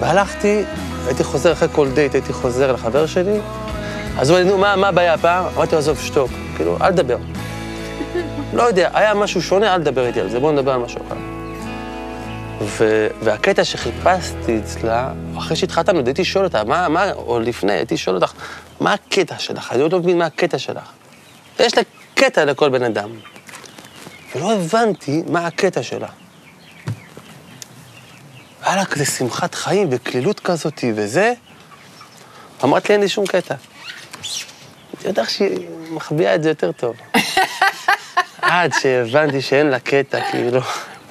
והלכתי 0.00 0.62
הייתי 1.06 1.24
חוזר 1.24 1.52
אחרי 1.52 1.68
כל 1.72 1.88
דייט, 1.90 2.14
הייתי 2.14 2.32
חוזר 2.32 2.72
לחבר 2.72 3.06
שלי, 3.06 3.38
אז 4.18 4.30
הוא 4.30 4.38
אומר 4.38 4.50
לי, 4.50 4.74
נו, 4.74 4.80
מה 4.80 4.88
הבעיה 4.88 5.14
הפעם? 5.14 5.44
אמרתי 5.56 5.72
לו, 5.72 5.78
עזוב, 5.78 5.98
שתוק. 5.98 6.30
כאילו, 6.56 6.78
אל 6.80 6.92
תדבר. 6.92 7.18
לא 8.56 8.62
יודע, 8.62 8.90
היה 8.94 9.14
משהו 9.14 9.42
שונה, 9.42 9.74
אל 9.74 9.80
תדבר 9.80 10.06
איתי 10.06 10.20
על 10.20 10.30
זה, 10.30 10.40
בואו 10.40 10.52
נדבר 10.52 10.72
על 10.72 10.80
משהו 10.80 11.00
אחר. 11.06 11.16
ו- 12.64 13.08
והקטע 13.22 13.64
שחיפשתי 13.64 14.58
אצלה, 14.58 15.12
אחרי 15.38 15.56
שהתחתנו, 15.56 16.02
הייתי 16.06 16.24
שואל 16.24 16.44
אותה, 16.44 16.64
מה, 16.64 16.88
מה, 16.88 17.12
או 17.12 17.40
לפני, 17.40 17.72
הייתי 17.72 17.96
שואל 17.96 18.16
אותך, 18.16 18.32
מה 18.80 18.92
הקטע 18.92 19.38
שלך? 19.38 19.72
אני 19.72 19.82
עוד 19.82 19.92
לא 19.92 19.98
מבין 19.98 20.18
מה 20.18 20.26
הקטע 20.26 20.58
שלך. 20.58 20.84
יש 21.58 21.76
לה 21.76 21.82
קטע 22.14 22.44
לכל 22.44 22.68
בן 22.68 22.82
אדם. 22.82 23.10
ולא 24.36 24.52
הבנתי 24.52 25.22
מה 25.26 25.46
הקטע 25.46 25.82
שלה. 25.82 26.08
היה 28.62 28.76
לה 28.76 28.84
כזה 28.84 29.04
שמחת 29.04 29.54
חיים 29.54 29.88
וקלילות 29.90 30.40
כזאת 30.40 30.84
וזה. 30.94 31.32
אמרת 32.64 32.88
לי, 32.88 32.94
אין 32.94 33.00
לי 33.00 33.08
שום 33.08 33.26
קטע. 33.26 33.54
אני 35.02 35.08
יודע 35.10 35.24
שהיא 35.26 35.68
מחביאה 35.90 36.34
את 36.34 36.42
זה 36.42 36.48
יותר 36.48 36.72
טוב. 36.72 36.96
עד 38.42 38.72
שהבנתי 38.80 39.40
שאין 39.40 39.66
לה 39.66 39.78
קטע, 39.78 40.20
כאילו. 40.30 40.60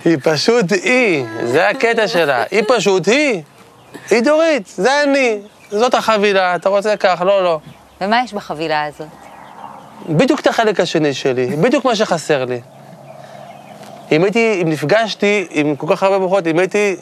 היא 0.05 0.17
פשוט 0.24 0.65
היא, 0.71 1.25
זה 1.43 1.69
הקטע 1.69 2.07
שלה. 2.07 2.43
היא 2.51 2.63
פשוט 2.67 3.07
היא. 3.07 3.41
היא 4.10 4.21
דורית, 4.21 4.67
זה 4.67 5.03
אני. 5.03 5.39
זאת 5.69 5.93
החבילה, 5.93 6.55
אתה 6.55 6.69
רוצה 6.69 6.98
כך, 6.98 7.21
לא, 7.25 7.43
לא. 7.43 7.60
ומה 8.01 8.21
יש 8.25 8.33
בחבילה 8.33 8.83
הזאת? 8.83 9.07
בדיוק 10.10 10.39
את 10.39 10.48
החלק 10.48 10.79
השני 10.79 11.13
שלי, 11.13 11.48
בדיוק 11.48 11.86
מה 11.86 11.95
שחסר 11.95 12.45
לי. 12.45 12.62
אם 14.12 14.24
הייתי, 14.24 14.60
אם 14.62 14.69
נפגשתי 14.69 15.48
עם 15.50 15.75
כל 15.75 15.88
כך 15.89 16.03
הרבה 16.03 16.19
בחורות, 16.19 16.48
אם 16.48 16.60
הייתי, 16.60 16.95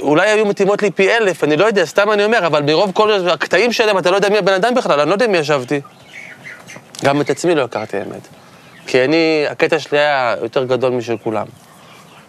אולי 0.00 0.30
היו 0.30 0.46
מתאימות 0.46 0.82
לי 0.82 0.90
פי 0.90 1.16
אלף, 1.16 1.44
אני 1.44 1.56
לא 1.56 1.64
יודע, 1.64 1.84
סתם 1.84 2.12
אני 2.12 2.24
אומר, 2.24 2.46
אבל 2.46 2.62
מרוב 2.62 2.90
כל 2.94 3.28
הקטעים 3.28 3.72
שלהם, 3.72 3.98
אתה 3.98 4.10
לא 4.10 4.16
יודע 4.16 4.28
מי 4.28 4.38
הבן 4.38 4.52
אדם 4.52 4.74
בכלל, 4.74 5.00
אני 5.00 5.08
לא 5.08 5.14
יודע 5.14 5.26
מי 5.26 5.38
ישבתי. 5.38 5.80
גם 7.04 7.20
את 7.20 7.30
עצמי 7.30 7.54
לא 7.54 7.62
הכרתי, 7.62 7.96
האמת. 7.96 8.28
כי 8.86 9.04
אני, 9.04 9.44
הקטע 9.50 9.78
שלי 9.78 9.98
היה 9.98 10.34
יותר 10.42 10.64
גדול 10.64 10.92
משל 10.92 11.16
כולם. 11.24 11.46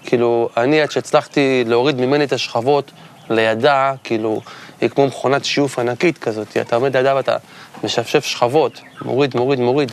כאילו, 0.06 0.50
אני, 0.58 0.82
עד 0.82 0.92
שהצלחתי 0.92 1.64
להוריד 1.68 2.02
ממני 2.02 2.24
את 2.24 2.34
השכבות 2.34 2.92
לידה, 3.30 3.94
כאילו, 4.04 4.42
היא 4.82 4.90
כמו 4.90 5.08
מכונת 5.08 5.46
שיוף 5.46 5.80
ענקית 5.80 6.18
כזאת, 6.18 6.58
אתה 6.58 6.76
עומד 6.76 6.98
לידה 6.98 7.16
ואתה 7.16 7.38
משפשף 7.84 8.26
שכבות, 8.26 8.82
מוריד, 9.02 9.38
מוריד, 9.38 9.60
מוריד. 9.60 9.92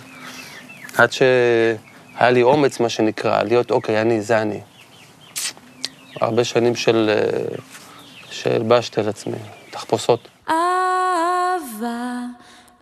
עד 0.97 1.13
שהיה 1.13 2.31
לי 2.31 2.43
אומץ, 2.43 2.81
מה 2.81 2.89
שנקרא, 2.89 3.43
להיות, 3.43 3.71
אוקיי, 3.71 4.01
אני, 4.01 4.21
זה 4.21 4.43
אני. 4.43 4.61
הרבה 6.21 6.45
שנים 6.45 6.75
של, 6.75 7.11
אה, 7.15 7.57
של 8.31 8.63
בשתי 8.69 9.01
על 9.01 9.09
עצמי, 9.09 9.37
תחפושות. 9.71 10.29
אהבה, 10.49 12.21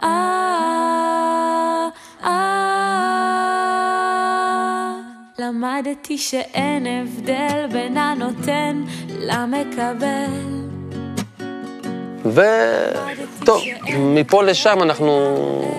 אה, 0.02 1.88
אה. 2.24 2.52
למדתי 5.38 6.18
שאין 6.18 6.86
הבדל 6.86 7.66
בין 7.72 7.96
הנותן 7.96 8.84
למקבל. 9.08 10.62
וטוב, 12.24 13.62
מפה 13.98 14.42
לשם 14.42 14.82
אנחנו, 14.82 15.38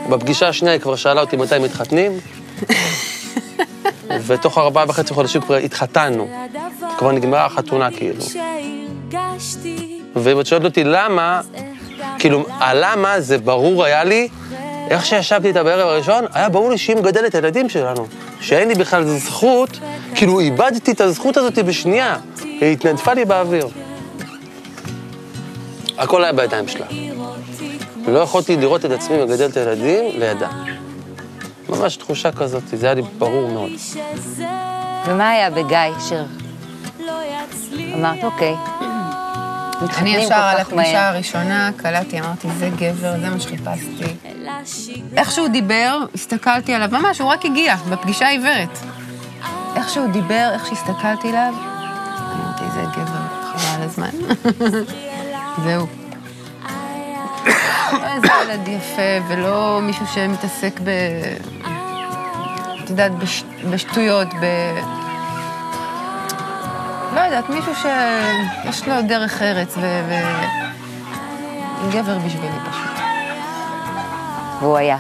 בפגישה 0.10 0.47
השנייה 0.47 0.73
היא 0.73 0.82
כבר 0.82 0.95
שאלה 0.95 1.21
אותי 1.21 1.38
מתי 1.38 1.60
מתחתנים, 1.60 2.12
ותוך 4.28 4.58
ארבעה 4.58 4.86
וחצי 4.88 5.13
חודשים 5.13 5.41
כבר 5.41 5.56
התחתנו. 5.56 6.28
כבר 7.04 7.12
נגמרה 7.12 7.46
החתונה 7.46 7.92
כאילו. 7.92 8.24
ואם 10.16 10.39
את 10.39 10.46
שואלת 10.46 10.66
אותי 10.66 10.84
למה, 10.84 11.42
כאילו, 12.20 12.46
הלמה 12.50 13.22
זה 13.22 13.38
ברור 13.38 13.84
היה 13.84 14.04
לי, 14.04 14.28
איך 14.89 15.06
שישבתי 15.06 15.48
איתה 15.48 15.63
בערב 15.63 15.88
הראשון, 15.88 16.26
היה 16.34 16.50
ברור 16.50 16.70
לי 16.70 16.78
שהיא 16.78 16.96
מגדלת 16.96 17.26
את 17.26 17.36
הילדים 17.36 17.70
שלנו. 17.70 18.08
שאין 18.42 18.68
לי 18.68 18.76
בכלל 18.76 19.04
זכות, 19.04 19.80
כאילו 20.16 20.39
איבדתי 20.39 20.92
את 20.92 21.02
הזכות 21.02 21.38
הזאת 21.38 21.60
בשנייה. 21.60 22.18
היא 22.44 22.74
התנדפה 22.74 23.13
לי 23.13 23.26
באוויר. 23.26 23.68
הכל 25.98 26.24
היה 26.24 26.34
בידיים 26.34 26.68
שלה. 26.68 26.86
לא 28.08 28.20
יכולתי 28.20 28.58
לראות 28.58 28.86
את 28.86 28.92
עצמי 28.92 29.24
מגדל 29.24 29.46
את 29.46 29.58
הילדים 29.58 30.20
לידה. 30.20 30.50
ממש 31.70 31.98
תחושה 31.98 32.32
כזאת, 32.32 32.63
זה 32.74 32.86
היה 32.86 32.96
לי 32.96 33.02
ברור 33.18 33.50
מאוד. 33.50 33.72
ומה 35.08 35.30
היה 35.30 35.50
בגיא, 35.50 35.78
יצליח. 35.98 36.42
אמרת, 37.93 38.23
אוקיי, 38.23 38.56
אני 39.97 40.10
ישר 40.10 40.36
על 40.36 40.58
מהר. 40.75 40.97
הראשונה, 40.97 41.69
קלטתי, 41.77 42.19
אמרתי, 42.19 42.47
זה 42.58 42.69
גבר, 42.77 43.19
זה 43.19 43.29
מה 43.29 43.39
שחיפשתי. 43.39 44.15
איך 45.17 45.32
שהוא 45.32 45.47
דיבר, 45.47 45.97
הסתכלתי 46.13 46.73
עליו, 46.73 46.89
ממש, 46.91 47.21
הוא 47.21 47.29
רק 47.29 47.45
הגיע, 47.45 47.75
בפגישה 47.75 48.27
העיוורת. 48.27 48.79
איך 49.75 49.89
שהוא 49.89 50.12
דיבר, 50.12 50.49
איך 50.53 50.67
שהסתכלתי 50.67 51.29
עליו, 51.29 51.53
אמרתי, 52.36 52.63
זה 52.73 52.82
גבר, 52.82 53.53
חבל 53.53 53.75
על 53.75 53.82
הזמן. 53.82 54.10
זהו. 55.63 55.88
לא 57.93 58.13
איזה 58.15 58.27
ילד 58.43 58.67
יפה, 58.67 59.25
ולא 59.27 59.79
מישהו 59.82 60.08
שמתעסק 60.08 60.79
ב... 60.84 60.89
את 62.84 62.89
יודעת, 62.89 63.12
בש... 63.12 63.43
בשטויות, 63.71 64.27
ב... 64.34 64.45
יודעת, 67.36 67.50
מישהו 67.50 67.74
שיש 67.76 68.88
לו 68.88 69.02
דרך 69.02 69.41
ארץ, 69.41 69.78
ו... 69.78 69.82
ו... 69.82 70.13
גבר 71.91 72.17
בשבילי 72.17 72.58
פשוט. 72.69 73.04
והוא 74.62 74.78
היה. 74.78 74.98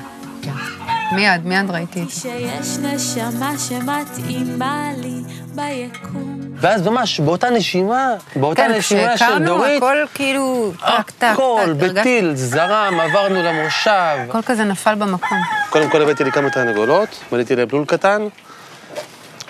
מיד, 1.11 1.45
מיד 1.45 1.71
ראיתי 1.71 2.01
את 2.01 2.09
זה. 2.09 2.21
שיש 2.21 2.77
נשמה 2.77 3.53
שמתאימה 3.57 4.89
לי 4.97 5.21
ביקום. 5.55 6.39
ואז 6.55 6.87
ממש, 6.87 7.19
באותה 7.19 7.49
נשימה, 7.49 8.09
באותה 8.35 8.61
כן, 8.61 8.71
נשימה 8.71 9.09
של 9.09 9.15
כשהכרנו, 9.15 9.45
דורית, 9.45 9.77
הכל 9.77 9.97
כאילו, 10.13 10.71
טק, 10.79 11.11
טק. 11.11 11.27
הכל 11.33 11.73
בטיל, 11.77 12.35
זרם, 12.35 12.99
עברנו 12.99 13.43
למושב. 13.43 14.29
הכל 14.29 14.41
כזה 14.41 14.63
נפל 14.63 14.95
במקום. 14.95 15.37
קודם 15.69 15.89
כל 15.89 16.01
הבאתי 16.01 16.23
לי 16.23 16.31
כמה 16.31 16.49
תרנגולות, 16.49 17.09
בניתי 17.31 17.55
להם 17.55 17.67
לול 17.71 17.85
קטן, 17.85 18.27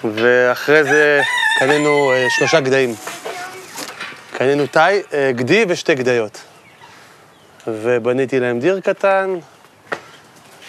ואחרי 0.04 0.84
זה 0.84 1.22
קנינו 1.60 2.12
אה, 2.12 2.28
שלושה 2.30 2.60
גדיים. 2.60 2.96
קנינו 4.38 4.68
תאי, 4.68 5.02
אה, 5.14 5.32
גדי 5.32 5.66
ושתי 5.68 5.96
גדיות. 5.96 6.42
ובניתי 7.68 8.40
להם 8.40 8.60
דיר 8.60 8.80
קטן, 8.80 9.36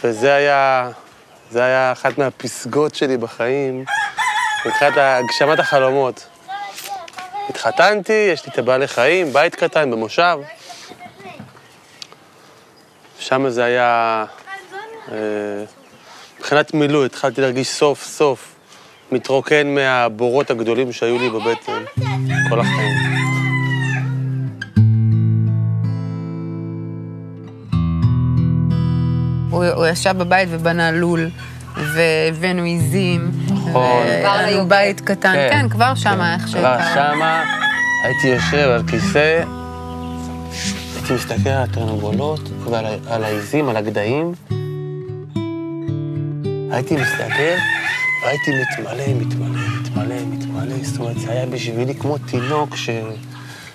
וזה 0.04 0.34
היה, 0.34 0.90
זה 1.50 1.64
היה 1.64 1.92
אחת 1.92 2.18
מהפסגות 2.18 2.94
שלי 2.94 3.16
בחיים, 3.16 3.84
מבחינת 4.66 4.92
הגשמת 4.96 5.58
החלומות. 5.58 6.26
התחתנתי, 7.48 8.28
יש 8.32 8.46
לי 8.46 8.52
את 8.52 8.58
הבעלי 8.58 8.88
חיים, 8.88 9.32
בית 9.32 9.54
קטן 9.54 9.90
במושב. 9.90 10.38
שם 13.18 13.48
זה 13.48 13.64
היה... 13.64 14.24
אה, 15.12 15.16
מבחינת 16.38 16.74
מילוי, 16.74 17.06
התחלתי 17.06 17.40
להרגיש 17.40 17.68
סוף 17.68 18.04
סוף 18.04 18.53
מתרוקן 19.12 19.74
מהבורות 19.74 20.50
הגדולים 20.50 20.92
שהיו 20.92 21.18
לי 21.18 21.30
בבטן 21.30 21.82
כל 22.48 22.60
החיים. 22.60 22.94
הוא, 29.50 29.64
הוא 29.64 29.86
ישב 29.86 30.14
בבית 30.18 30.48
ובנה 30.52 30.90
לול, 30.90 31.30
והבאנו 31.76 32.62
עיזים, 32.62 33.30
נכון. 33.44 33.70
כבר 33.70 33.80
והיה 33.80 34.42
לנו 34.42 34.50
ליוגב. 34.50 34.68
בית 34.68 35.00
קטן, 35.00 35.34
כן, 35.50 35.68
כבר 35.68 35.94
שמה, 35.94 36.34
איך 36.34 36.42
כבר 36.42 36.78
שהכרנו. 36.78 37.14
שמה 37.14 37.44
הייתי 38.04 38.28
יושב 38.28 38.68
על 38.70 38.82
כיסא, 38.86 39.42
הייתי 40.96 41.14
מסתכל 41.14 41.48
על 41.48 41.62
התרנגולות 41.62 42.40
ועל 42.64 43.24
העיזים, 43.24 43.68
על 43.68 43.76
הגדיים. 43.76 44.32
הייתי 46.70 46.96
מסתכל, 46.96 47.54
והייתי 48.24 48.50
מתמלא, 48.50 49.04
מתמלא, 49.20 49.60
מתמלא, 49.80 50.14
מתמלא. 50.30 50.84
זאת 50.84 51.00
אומרת, 51.00 51.18
זה 51.18 51.32
היה 51.32 51.46
בשבילי 51.46 51.94
כמו 51.94 52.18
תינוק 52.18 52.76
ש... 52.76 52.90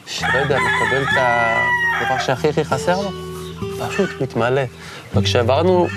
שלא 0.07 0.37
יודע, 0.37 0.57
מקבל 0.57 1.03
את 1.03 1.17
הדבר 1.17 2.19
שהכי 2.19 2.49
הכי 2.49 2.63
חסר 2.63 3.01
לו. 3.01 3.09
פשוט 3.87 4.09
מתמלא. 4.21 4.61
וכשעברנו, 5.15 5.87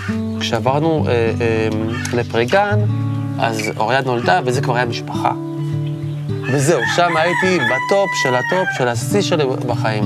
כשעברנו 0.40 1.04
אה, 1.08 1.12
אה, 1.12 1.68
לפרי 2.12 2.51
גן, 2.51 2.80
אז 3.38 3.70
אוריה 3.76 4.00
נולדה, 4.00 4.40
וזה 4.44 4.60
כבר 4.60 4.76
היה 4.76 4.84
משפחה. 4.84 5.32
וזהו, 6.52 6.80
שם 6.96 7.16
הייתי 7.16 7.58
בטופ 7.58 8.10
של 8.22 8.34
הטופ 8.34 8.68
של 8.78 8.88
השיא 8.88 9.20
שלי 9.20 9.44
בחיים. 9.66 10.04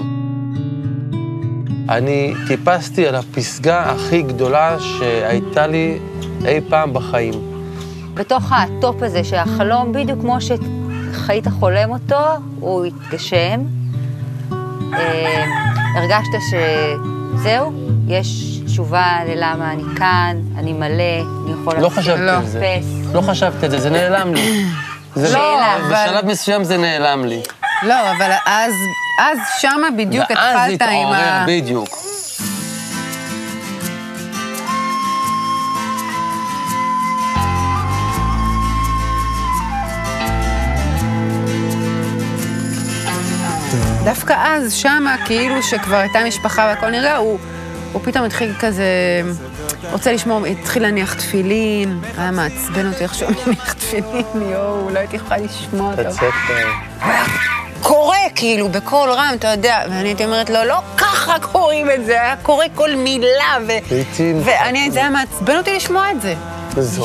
אני 1.88 2.34
טיפסתי 2.46 3.06
על 3.06 3.14
הפסגה 3.14 3.82
הכי 3.82 4.22
גדולה 4.22 4.76
שהייתה 4.80 5.66
לי 5.66 5.98
אי 6.44 6.60
פעם 6.68 6.92
בחיים. 6.92 7.55
בתוך 8.16 8.52
הטופ 8.52 9.02
הזה 9.02 9.24
שהחלום, 9.24 9.92
בדיוק 9.92 10.20
כמו 10.20 10.38
שהיית 10.40 11.48
חולם 11.48 11.90
אותו, 11.90 12.20
הוא 12.60 12.84
התגשם. 12.84 13.60
אה, 14.94 15.44
הרגשת 15.96 16.28
שזהו, 16.50 17.72
יש 18.08 18.26
תשובה 18.66 19.06
ללמה 19.28 19.72
אני 19.72 19.82
כאן, 19.96 20.36
אני 20.58 20.72
מלא, 20.72 20.86
אני 21.44 21.52
יכול 21.60 21.76
לא 21.78 21.88
חשבתי 21.88 22.20
לא. 22.20 22.30
על 22.30 22.46
זה. 22.46 22.78
לא 23.12 23.20
חשבתי 23.20 23.64
על 23.66 23.70
זה, 23.70 23.78
זה 23.78 23.90
נעלם 23.90 24.34
לי. 24.34 24.64
זה 25.14 25.38
לא, 25.38 25.56
נעלם, 25.60 25.84
אבל- 25.84 26.06
בשלב 26.06 26.26
מסוים 26.26 26.64
זה 26.64 26.76
נעלם 26.76 27.24
לי. 27.24 27.40
לא, 27.82 27.94
אבל 28.12 28.30
אז, 28.46 28.72
אז 29.20 29.38
שמה 29.60 29.90
בדיוק 29.98 30.30
ואז 30.30 30.72
התחלת 30.72 30.82
עם 30.82 30.88
התעורר, 30.88 31.16
ה... 31.16 31.44
בדיוק. 31.48 31.88
דווקא 44.06 44.34
אז, 44.38 44.72
שמה, 44.72 45.16
כאילו 45.24 45.62
שכבר 45.62 45.96
הייתה 45.96 46.18
משפחה 46.26 46.66
והכל 46.70 46.90
נרגע, 46.90 47.16
הוא, 47.16 47.38
הוא 47.92 48.02
פתאום 48.04 48.24
התחיל 48.24 48.52
כזה... 48.60 48.84
רוצה 49.92 50.12
לשמור, 50.12 50.46
התחיל 50.46 50.82
להניח 50.82 51.14
תפילין, 51.14 52.00
היה 52.18 52.30
מעצבן 52.30 52.86
אותי 52.86 53.02
איך 53.04 53.14
שהוא 53.14 53.30
מניח 53.46 53.72
תפילין, 53.72 54.24
יואו, 54.34 54.90
לא 54.90 54.98
הייתי 54.98 55.16
יכולה 55.16 55.36
לשמוע 55.40 55.90
אותו. 55.92 56.26
אה, 57.02 57.24
קורא, 57.82 58.16
כאילו, 58.34 58.68
בקול 58.68 59.10
רם, 59.10 59.34
אתה 59.38 59.48
יודע, 59.48 59.78
ואני 59.90 60.08
הייתי 60.08 60.24
אומרת 60.24 60.50
לו, 60.50 60.64
לא 60.64 60.76
ככה 60.96 61.34
קוראים 61.52 61.90
את 61.90 62.04
זה, 62.06 62.12
היה 62.22 62.34
קורא 62.42 62.64
כל 62.74 62.94
מילה, 62.96 63.26
ו... 63.66 63.72
לעיתים- 63.90 64.40
ואני, 64.44 64.90
זה 64.90 64.98
היה 64.98 65.10
מעצבן 65.10 65.56
אותי 65.56 65.76
לשמוע 65.76 66.10
את 66.10 66.20
זה. 66.22 66.34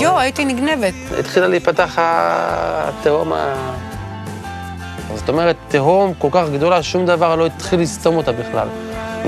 יואו, 0.01 0.19
הייתי 0.19 0.45
נגנבת. 0.45 0.93
התחילה 1.19 1.47
להיפתח 1.47 1.93
התהום 1.97 3.33
ה... 3.33 3.53
זאת 5.15 5.29
אומרת, 5.29 5.55
תהום 5.67 6.13
כל 6.17 6.27
כך 6.31 6.43
גדולה, 6.53 6.83
שום 6.83 7.05
דבר 7.05 7.35
לא 7.35 7.45
התחיל 7.45 7.79
לסתום 7.79 8.17
אותה 8.17 8.31
בכלל. 8.31 8.67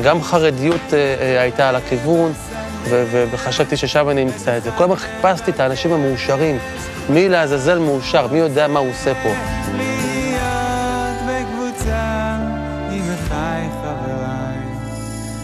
גם 0.04 0.22
חרדיות 0.24 0.94
אה, 0.94 0.98
אה, 0.98 1.42
הייתה 1.42 1.70
על 1.70 1.76
הכיוון, 1.76 2.32
ו- 2.84 3.04
ו- 3.12 3.26
וחשבתי 3.32 3.78
ששם 3.78 4.10
אני 4.10 4.24
אמצא 4.24 4.58
את 4.58 4.64
זה. 4.64 4.72
כל 4.72 4.84
הזמן 4.84 4.96
חיפשתי 4.96 5.52
את 5.52 5.60
האנשים 5.60 5.94
המאושרים. 5.94 6.58
מי 7.10 7.30
לעזאזל 7.30 7.80
מאושר? 7.80 8.28
מי 8.32 8.38
יודע 8.38 8.68
מה 8.68 8.80
הוא 8.80 8.90
עושה 8.90 9.14
פה? 9.24 9.30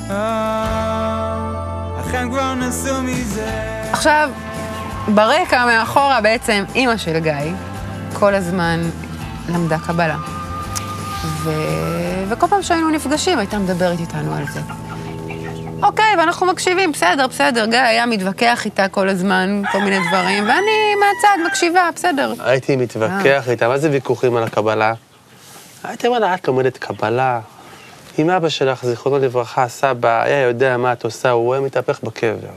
אה. 0.09 0.69
עכשיו, 3.91 4.29
ברקע 5.07 5.65
מאחורה 5.65 6.21
בעצם 6.21 6.63
אימא 6.75 6.97
של 6.97 7.19
גיא 7.19 7.33
כל 8.13 8.35
הזמן 8.35 8.81
למדה 9.49 9.77
קבלה. 9.87 10.17
ו... 11.43 11.51
וכל 12.29 12.47
פעם 12.47 12.61
שהיינו 12.61 12.89
נפגשים 12.89 13.39
הייתה 13.39 13.59
מדברת 13.59 13.99
איתנו 13.99 14.33
על 14.35 14.45
זה. 14.53 14.59
אוקיי, 15.83 16.15
ואנחנו 16.17 16.45
מקשיבים, 16.45 16.91
בסדר, 16.91 17.27
בסדר. 17.27 17.65
גיא 17.65 17.79
היה 17.79 18.05
מתווכח 18.05 18.65
איתה 18.65 18.87
כל 18.87 19.09
הזמן, 19.09 19.61
כל 19.71 19.79
מיני 19.79 19.97
דברים, 20.07 20.43
ואני 20.43 20.95
מהצד 20.99 21.37
מקשיבה, 21.47 21.89
בסדר. 21.95 22.33
הייתי 22.39 22.75
מתווכח 22.75 23.49
איתה, 23.49 23.67
מה 23.67 23.77
זה 23.77 23.91
ויכוחים 23.91 24.35
על 24.35 24.43
הקבלה? 24.43 24.93
הייתי 25.83 26.07
אומר 26.07 26.19
לה, 26.19 26.33
את 26.33 26.47
לומדת 26.47 26.77
קבלה. 26.77 27.39
אם 28.19 28.29
אבא 28.29 28.49
שלך, 28.49 28.85
זיכרונו 28.85 29.19
לברכה, 29.19 29.67
סבא, 29.67 30.23
היה 30.23 30.41
יודע 30.41 30.77
מה 30.77 30.93
את 30.93 31.03
עושה, 31.03 31.29
הוא 31.29 31.53
היה 31.53 31.61
מתהפך 31.61 31.99
בקבר. 32.03 32.49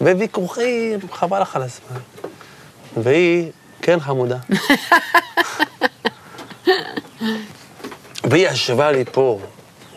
וויכוחים, 0.00 0.98
חבל 1.12 1.40
לך 1.40 1.56
על 1.56 1.62
הזמן. 1.62 2.00
והיא, 2.96 3.50
כן 3.82 4.00
חמודה. 4.00 4.36
והיא 8.24 8.48
ישבה 8.48 8.92
לי 8.92 9.04
פה, 9.12 9.40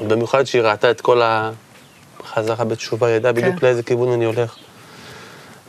במיוחד 0.07 0.43
שהיא 0.43 0.61
ראתה 0.61 0.91
את 0.91 1.01
כל 1.01 1.21
החזרה 1.23 2.65
בתשובה, 2.65 3.07
היא 3.07 3.15
ידעה 3.15 3.31
בדיוק 3.31 3.59
כן. 3.59 3.65
לאיזה 3.65 3.83
כיוון 3.83 4.11
אני 4.11 4.25
הולך. 4.25 4.55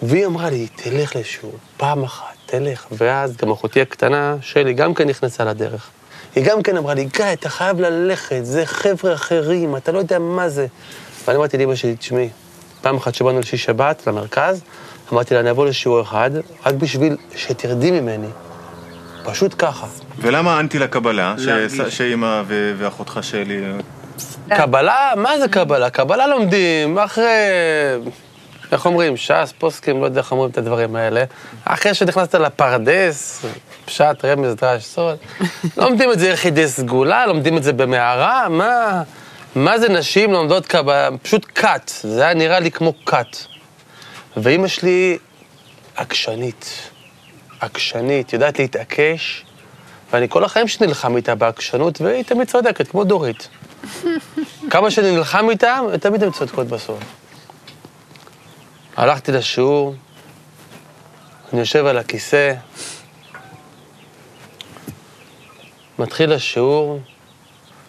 והיא 0.02 0.26
אמרה 0.26 0.50
לי, 0.50 0.66
תלך 0.76 1.16
לשיעור, 1.16 1.54
פעם 1.76 2.04
אחת, 2.04 2.34
תלך. 2.46 2.86
ואז 2.92 3.36
גם 3.36 3.50
אחותי 3.50 3.80
הקטנה, 3.80 4.36
שלי, 4.40 4.72
גם 4.72 4.94
כן 4.94 5.08
נכנסה 5.08 5.44
לדרך. 5.44 5.90
היא 6.34 6.44
גם 6.44 6.62
כן 6.62 6.76
אמרה 6.76 6.94
לי, 6.94 7.04
גיא, 7.04 7.32
אתה 7.32 7.48
חייב 7.48 7.80
ללכת, 7.80 8.40
זה 8.42 8.66
חבר'ה 8.66 9.14
אחרים, 9.14 9.76
אתה 9.76 9.92
לא 9.92 9.98
יודע 9.98 10.18
מה 10.18 10.48
זה. 10.48 10.66
ואני 11.26 11.38
אמרתי 11.38 11.58
לאמא 11.58 11.74
שלי, 11.74 11.96
תשמעי, 11.96 12.28
פעם 12.82 12.96
אחת 12.96 13.14
שבאנו 13.14 13.40
לשישי 13.40 13.56
שבת, 13.56 14.06
למרכז, 14.06 14.60
אמרתי 15.12 15.34
לה, 15.34 15.40
אני 15.40 15.50
אבוא 15.50 15.66
לשיעור 15.66 16.02
אחד, 16.02 16.30
רק 16.66 16.74
בשביל 16.74 17.16
שתרדי 17.36 17.90
ממני. 17.90 18.28
פשוט 19.24 19.54
ככה. 19.58 19.86
ולמה 20.18 20.60
אנטי 20.60 20.78
לקבלה. 20.78 21.34
שאימא 21.88 22.42
ואחותך 22.48 23.18
שלי... 23.22 23.60
קבלה? 24.48 25.12
מה 25.16 25.38
זה 25.38 25.48
קבלה? 25.48 25.90
קבלה 25.90 26.26
לומדים 26.26 26.98
אחרי, 26.98 27.24
איך 28.72 28.86
אומרים, 28.86 29.16
ש"ס, 29.16 29.52
פוסקים, 29.58 30.00
לא 30.00 30.06
יודע 30.06 30.20
איך 30.20 30.32
אומרים 30.32 30.50
את 30.50 30.58
הדברים 30.58 30.96
האלה. 30.96 31.24
אחרי 31.64 31.94
שנכנסת 31.94 32.34
לפרדס, 32.34 33.44
פשט, 33.84 34.24
רמז, 34.24 34.54
דרש, 34.54 34.84
סוד. 34.84 35.16
לומדים 35.76 36.12
את 36.12 36.18
זה 36.18 36.28
יחידי 36.28 36.68
סגולה, 36.68 37.26
לומדים 37.26 37.56
את 37.56 37.62
זה 37.62 37.72
במערה, 37.72 38.48
מה... 38.48 39.02
מה 39.54 39.78
זה 39.78 39.88
נשים 39.88 40.32
לומדות 40.32 40.66
קבלה? 40.66 41.08
פשוט 41.22 41.46
כת, 41.54 41.90
זה 42.02 42.24
היה 42.24 42.34
נראה 42.34 42.60
לי 42.60 42.70
כמו 42.70 42.92
כת. 43.06 43.36
ואימא 44.36 44.68
שלי 44.68 45.18
עקשנית, 45.96 46.90
עקשנית, 47.64 48.32
יודעת 48.32 48.58
להתעקש, 48.58 49.44
ואני 50.12 50.28
כל 50.28 50.44
החיים 50.44 50.68
שלי 50.68 50.86
נלחם 50.86 51.16
איתה 51.16 51.34
בעקשנות, 51.34 52.00
והיא 52.00 52.24
תמיד 52.24 52.48
צודקת, 52.48 52.88
כמו 52.88 53.04
דורית. 53.04 53.48
כמה 54.70 54.90
שאני 54.90 55.16
נלחם 55.16 55.50
איתם, 55.50 55.84
תמיד 56.00 56.22
הן 56.22 56.30
צודקות 56.30 56.66
בסוף. 56.66 56.98
הלכתי 58.96 59.32
לשיעור, 59.32 59.94
אני 61.52 61.60
יושב 61.60 61.86
על 61.86 61.98
הכיסא, 61.98 62.54
מתחיל 65.98 66.32
השיעור, 66.32 67.00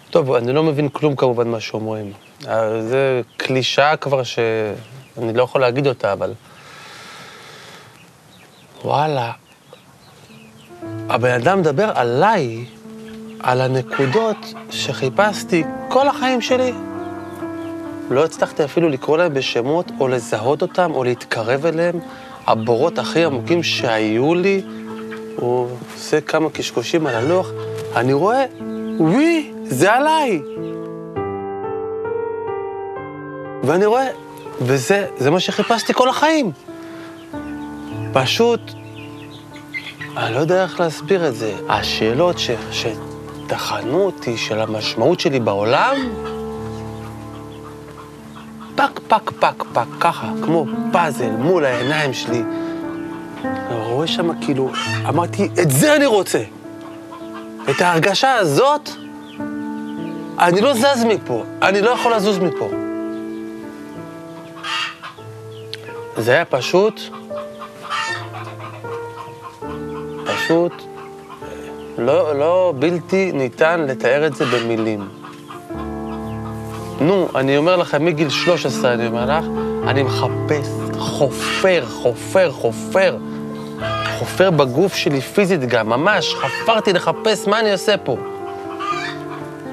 טוב, 0.09 0.31
אני 0.31 0.53
לא 0.53 0.63
מבין 0.63 0.89
כלום 0.89 1.15
כמובן 1.15 1.47
מה 1.47 1.59
שאומרים. 1.59 2.13
אה, 2.47 2.81
זה 2.81 3.21
קלישאה 3.37 3.97
כבר 3.97 4.23
שאני 4.23 5.33
לא 5.33 5.43
יכול 5.43 5.61
להגיד 5.61 5.87
אותה, 5.87 6.13
אבל... 6.13 6.33
וואלה, 8.83 9.31
הבן 11.09 11.31
אדם 11.31 11.59
מדבר 11.59 11.91
עליי, 11.95 12.65
על 13.39 13.61
הנקודות 13.61 14.53
שחיפשתי 14.69 15.63
כל 15.87 16.07
החיים 16.07 16.41
שלי. 16.41 16.73
לא 18.09 18.25
הצלחתי 18.25 18.63
אפילו 18.63 18.89
לקרוא 18.89 19.17
להם 19.17 19.33
בשמות, 19.33 19.91
או 19.99 20.07
לזהות 20.07 20.61
אותם, 20.61 20.91
או 20.93 21.03
להתקרב 21.03 21.65
אליהם. 21.65 21.99
הבורות 22.47 22.99
הכי 22.99 23.23
עמוקים 23.23 23.63
שהיו 23.63 24.35
לי, 24.35 24.61
הוא 25.35 25.67
עושה 25.95 26.21
כמה 26.21 26.49
קשקושים 26.49 27.07
על 27.07 27.15
הלוח, 27.15 27.51
אני 27.95 28.13
רואה, 28.13 28.45
וואי, 28.97 29.51
זה 29.63 29.93
עליי. 29.93 30.41
ואני 33.63 33.85
רואה, 33.85 34.07
וזה 34.61 35.07
זה 35.17 35.31
מה 35.31 35.39
שחיפשתי 35.39 35.93
כל 35.93 36.09
החיים. 36.09 36.51
פשוט, 38.13 38.61
אני 40.17 40.33
לא 40.33 40.39
יודע 40.39 40.63
איך 40.63 40.79
להסביר 40.79 41.27
את 41.27 41.35
זה. 41.35 41.53
השאלות 41.69 42.35
שטחנו 42.71 44.01
אותי, 44.01 44.37
של 44.37 44.61
המשמעות 44.61 45.19
שלי 45.19 45.39
בעולם, 45.39 45.95
פק, 48.75 48.99
פק, 49.07 49.31
פק, 49.39 49.63
פק, 49.73 49.85
ככה, 49.99 50.31
כמו 50.43 50.65
פאזל 50.91 51.29
מול 51.29 51.65
העיניים 51.65 52.13
שלי. 52.13 52.43
אני 53.43 53.79
רואה 53.79 54.07
שם 54.07 54.41
כאילו, 54.41 54.71
אמרתי, 55.09 55.49
את 55.61 55.71
זה 55.71 55.95
אני 55.95 56.05
רוצה. 56.05 56.43
את 57.69 57.81
ההרגשה 57.81 58.33
הזאת, 58.33 58.89
אני 60.39 60.61
לא 60.61 60.73
זז 60.73 61.05
מפה, 61.07 61.43
אני 61.61 61.81
לא 61.81 61.89
יכול 61.89 62.13
לזוז 62.13 62.39
מפה. 62.39 62.69
זה 66.17 66.31
היה 66.31 66.45
פשוט, 66.45 67.01
פשוט, 70.45 70.83
לא, 71.97 72.39
לא 72.39 72.73
בלתי 72.79 73.31
ניתן 73.31 73.85
לתאר 73.89 74.27
את 74.27 74.35
זה 74.35 74.45
במילים. 74.45 75.09
נו, 77.01 77.27
אני 77.35 77.57
אומר 77.57 77.75
לכם, 77.75 78.05
מגיל 78.05 78.29
13, 78.29 78.93
אני 78.93 79.07
אומר 79.07 79.25
לך, 79.25 79.45
אני 79.87 80.03
מחפש, 80.03 80.67
חופר, 80.97 81.85
חופר, 81.85 82.51
חופר. 82.51 83.17
חופר 84.19 84.51
בגוף 84.51 84.95
שלי 84.95 85.21
פיזית 85.21 85.61
גם, 85.61 85.89
ממש, 85.89 86.35
חפרתי 86.35 86.93
לחפש 86.93 87.47
מה 87.47 87.59
אני 87.59 87.71
עושה 87.71 87.97
פה. 87.97 88.17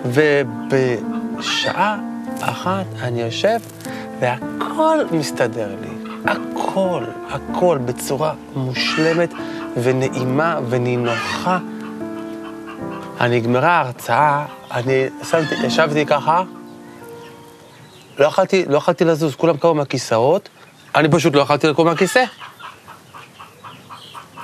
ובשעה 0.04 1.98
אחת 2.40 2.86
אני 3.02 3.22
יושב, 3.22 3.58
והכל 4.20 4.98
מסתדר 5.10 5.68
לי. 5.80 5.88
הכל, 6.24 7.04
הכל 7.30 7.78
בצורה 7.84 8.32
מושלמת 8.56 9.34
ונעימה 9.76 10.60
ונינוחה. 10.68 11.58
נגמרה 13.20 13.70
ההרצאה, 13.70 14.44
אני 14.70 15.06
שמתי, 15.30 15.54
ישבתי 15.66 16.06
ככה, 16.06 16.42
לא 18.18 18.26
יכלתי, 18.26 18.64
לא 18.68 18.76
יכלתי 18.76 19.04
לזוז, 19.04 19.34
כולם 19.34 19.56
קמו 19.56 19.74
מהכיסאות, 19.74 20.48
אני 20.94 21.08
פשוט 21.10 21.34
לא 21.34 21.40
יכלתי 21.40 21.66
לקום 21.66 21.86
מהכיסא. 21.86 22.24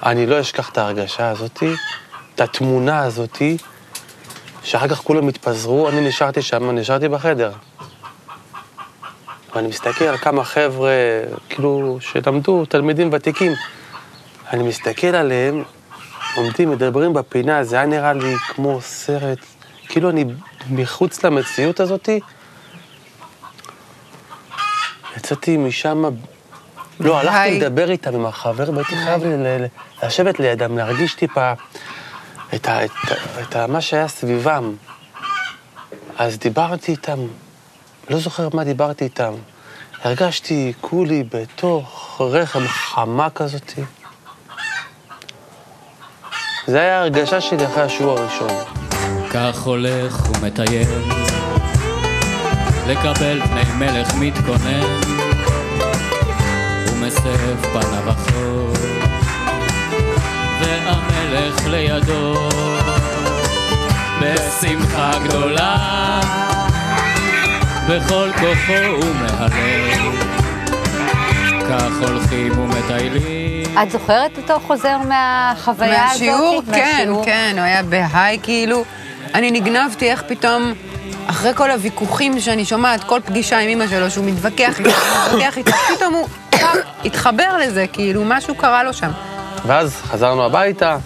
אני 0.03 0.27
לא 0.27 0.41
אשכח 0.41 0.69
את 0.69 0.79
ההרגשה 0.79 1.31
הזאתי, 1.31 1.75
את 2.35 2.41
התמונה 2.41 3.03
הזאתי, 3.03 3.57
שאחר 4.63 4.89
כך 4.89 4.99
כולם 4.99 5.29
התפזרו, 5.29 5.89
אני 5.89 6.09
נשארתי 6.09 6.43
שם, 6.43 6.71
נשארתי 6.71 7.09
בחדר. 7.09 7.53
ואני 9.55 9.69
מסתכל 9.69 10.05
על 10.05 10.17
כמה 10.17 10.45
חבר'ה, 10.45 10.91
כאילו, 11.49 11.99
שלמדו, 12.01 12.65
תלמידים 12.65 13.11
ותיקים. 13.13 13.53
אני 14.53 14.63
מסתכל 14.63 15.07
עליהם, 15.07 15.63
עומדים, 16.37 16.71
מדברים 16.71 17.13
בפינה, 17.13 17.65
זה 17.65 17.77
היה 17.77 17.87
נראה 17.87 18.13
לי 18.13 18.35
כמו 18.49 18.81
סרט, 18.81 19.39
כאילו 19.89 20.11
אני 20.11 20.25
מחוץ 20.71 21.25
למציאות 21.25 21.81
הזאתי. 21.81 22.21
יצאתי 25.17 25.57
משם, 25.57 26.05
לא, 27.01 27.19
הלכתי. 27.21 27.61
לדבר 27.61 27.91
איתם, 27.91 28.15
עם 28.15 28.27
החבר, 28.27 28.71
והייתי 28.75 28.97
חייב 29.05 29.23
לשבת 30.03 30.41
לידם, 30.41 30.79
להרגיש 30.79 31.15
טיפה 31.15 31.53
את, 32.55 32.69
ה, 32.69 32.85
את, 32.85 32.91
ה- 33.11 33.41
את 33.43 33.57
ה, 33.57 33.67
מה 33.67 33.81
שהיה 33.81 34.09
סביבם. 34.09 34.75
אז 36.19 36.39
דיברתי 36.39 36.93
איתם, 36.93 37.19
לא 38.11 38.19
זוכר 38.19 38.49
מה 38.55 38.65
דיברתי 38.65 39.05
איתם. 39.05 39.33
הרגשתי 40.03 40.73
כולי 40.81 41.25
בתוך 41.33 42.17
רחם 42.21 42.67
חמה 42.69 43.31
כזאתי. 43.31 43.83
זה 46.69 46.81
היה 46.81 46.99
ההרגשה 46.99 47.41
שלי 47.41 47.67
אחרי 47.67 47.83
השיעור 47.83 48.19
הראשון. 48.19 48.51
כך 49.31 49.63
הולך 49.63 50.31
ומטייל, 50.31 50.89
לקבל 52.87 53.41
פני 53.47 53.63
מלך 53.79 54.15
מתכונן, 54.15 55.01
ומסב 56.87 57.57
פניו 57.73 58.11
אחור, 58.11 58.73
והמלך 60.61 61.67
לידו, 61.67 62.49
בשמחה 64.21 65.11
גדולה, 65.25 66.21
בכל 67.89 68.31
כוחו 68.33 68.87
הוא 69.03 69.15
מהלל, 69.15 70.13
כך 71.69 72.09
הולכים 72.09 72.59
ומטיילים. 72.59 73.38
את 73.83 73.91
זוכרת 73.91 74.39
אותו 74.39 74.61
חוזר 74.67 74.99
מהחוויה 74.99 76.11
הזאת? 76.11 76.13
מהשיעור? 76.13 76.63
כן, 76.73 76.89
מהשיעור? 76.91 77.25
כן, 77.25 77.55
הוא 77.57 77.65
היה 77.65 77.83
בהיי 77.83 78.39
כאילו. 78.43 78.85
אני 79.35 79.51
נגנבתי 79.51 80.11
איך 80.11 80.23
פתאום, 80.29 80.73
אחרי 81.27 81.55
כל 81.55 81.71
הוויכוחים 81.71 82.41
שאני 82.41 82.65
שומעת, 82.65 83.05
כל 83.05 83.21
פגישה 83.25 83.59
עם 83.59 83.69
אמא 83.69 83.87
שלו, 83.87 84.11
שהוא 84.11 84.25
מתווכח 84.25 84.79
איתה, 84.79 84.91
מתווכח 85.27 85.59
איתה, 85.59 85.73
פתאום 85.97 86.15
הוא 86.15 86.29
התחבר 87.05 87.57
לזה, 87.57 87.87
כאילו, 87.93 88.23
משהו 88.25 88.55
קרה 88.55 88.85
לו 88.85 88.93
שם. 88.95 89.11
ואז 89.67 89.95
חזרנו 90.07 90.45
הביתה, 90.45 90.97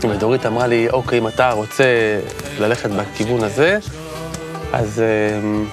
ודורית 0.00 0.46
אמרה 0.46 0.66
לי, 0.66 0.88
אוקיי, 0.90 1.18
אם 1.18 1.28
אתה 1.28 1.50
רוצה 1.50 1.84
ללכת 2.60 2.90
בכיוון 2.90 3.44
הזה, 3.44 3.78
אז, 4.72 5.02
אמ, 5.42 5.64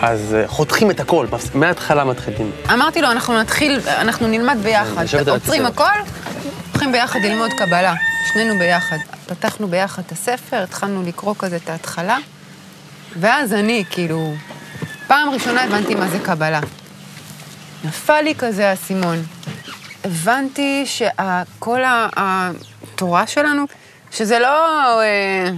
אז 0.00 0.34
אה, 0.34 0.48
חותכים 0.48 0.90
את 0.90 1.00
הכל, 1.00 1.26
מההתחלה 1.54 2.04
מתחילים. 2.04 2.50
אמרתי 2.72 3.02
לו, 3.02 3.10
אנחנו 3.10 3.40
נתחיל, 3.40 3.80
אנחנו 3.86 4.28
נלמד 4.28 4.56
ביחד. 4.62 5.04
עוצרים. 5.28 5.66
הכל, 5.66 5.84
הולכים 6.72 6.92
ביחד 6.92 7.20
ללמוד 7.20 7.50
קבלה. 7.52 7.94
שנינו 8.32 8.58
ביחד. 8.58 8.96
פתחנו 9.26 9.68
ביחד 9.68 10.02
את 10.06 10.12
הספר, 10.12 10.62
התחלנו 10.62 11.02
לקרוא 11.02 11.34
כזה 11.38 11.56
את 11.56 11.68
ההתחלה, 11.68 12.18
ואז 13.16 13.52
אני, 13.52 13.84
כאילו, 13.90 14.34
פעם 15.06 15.30
ראשונה 15.30 15.64
הבנתי 15.64 15.94
מה 15.94 16.08
זה 16.08 16.18
קבלה. 16.18 16.60
נפל 17.84 18.20
לי 18.20 18.34
כזה 18.34 18.70
האסימון. 18.70 19.22
הבנתי 20.04 20.86
שכל 20.86 21.80
התורה 22.16 23.26
שלנו, 23.26 23.64
שזה 24.10 24.38
לא 24.38 25.00
אה, 25.00 25.50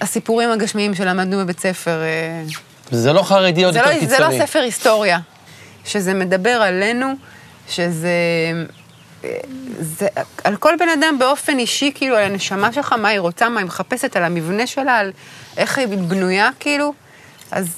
הסיפורים 0.00 0.50
הגשמיים 0.50 0.94
שלמדנו 0.94 1.38
בבית 1.38 1.60
ספר, 1.60 2.02
אה, 2.02 2.42
זה 2.90 3.12
לא 3.12 3.22
חרדי 3.22 3.64
עוד 3.64 3.76
יותר 3.76 3.88
לא, 3.88 3.92
קיצוני. 3.92 4.10
זה 4.10 4.18
לא 4.18 4.46
ספר 4.46 4.58
היסטוריה, 4.58 5.18
שזה 5.84 6.14
מדבר 6.14 6.50
עלינו, 6.50 7.14
שזה... 7.68 8.08
זה 9.80 10.06
על 10.44 10.56
כל 10.56 10.74
בן 10.78 10.88
אדם 10.88 11.18
באופן 11.18 11.58
אישי, 11.58 11.92
כאילו, 11.94 12.16
על 12.16 12.22
הנשמה 12.22 12.72
שלך, 12.72 12.92
מה 12.92 13.08
היא 13.08 13.20
רוצה, 13.20 13.48
מה 13.48 13.60
היא 13.60 13.66
מחפשת, 13.66 14.16
על 14.16 14.24
המבנה 14.24 14.66
שלה, 14.66 14.98
על 14.98 15.12
איך 15.56 15.78
היא 15.78 15.86
בנויה, 15.86 16.50
כאילו. 16.60 16.92
אז 17.50 17.68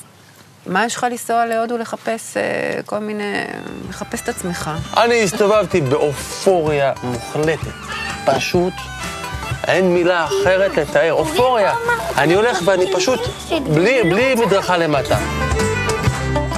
מה 0.66 0.84
יש 0.84 0.96
לך 0.96 1.06
לנסוע 1.10 1.46
להודו 1.46 1.78
לחפש 1.78 2.36
אה, 2.36 2.42
כל 2.86 2.98
מיני... 2.98 3.44
לחפש 3.88 4.20
את 4.22 4.28
עצמך? 4.28 4.70
אני 4.96 5.22
הסתובבתי 5.22 5.80
באופוריה 5.80 6.92
מוחלטת. 7.02 7.72
פשוט, 8.24 8.72
אין 9.66 9.94
מילה 9.94 10.24
אחרת 10.24 10.76
לתאר. 10.76 11.12
אופוריה. 11.12 11.74
אני 12.18 12.34
הולך 12.34 12.58
ואני 12.64 12.92
פשוט, 12.92 13.20
בלי, 13.74 14.02
בלי 14.02 14.34
מדרכה 14.34 14.76
למטה. 14.76 15.18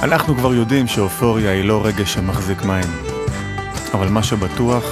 אנחנו 0.03 0.35
כבר 0.35 0.53
יודעים 0.53 0.87
שאופוריה 0.87 1.51
היא 1.51 1.63
לא 1.63 1.85
רגש 1.85 2.13
שמחזיק 2.13 2.63
מים. 2.63 3.17
אבל 3.93 4.07
מה 4.07 4.23
שבטוח, 4.23 4.83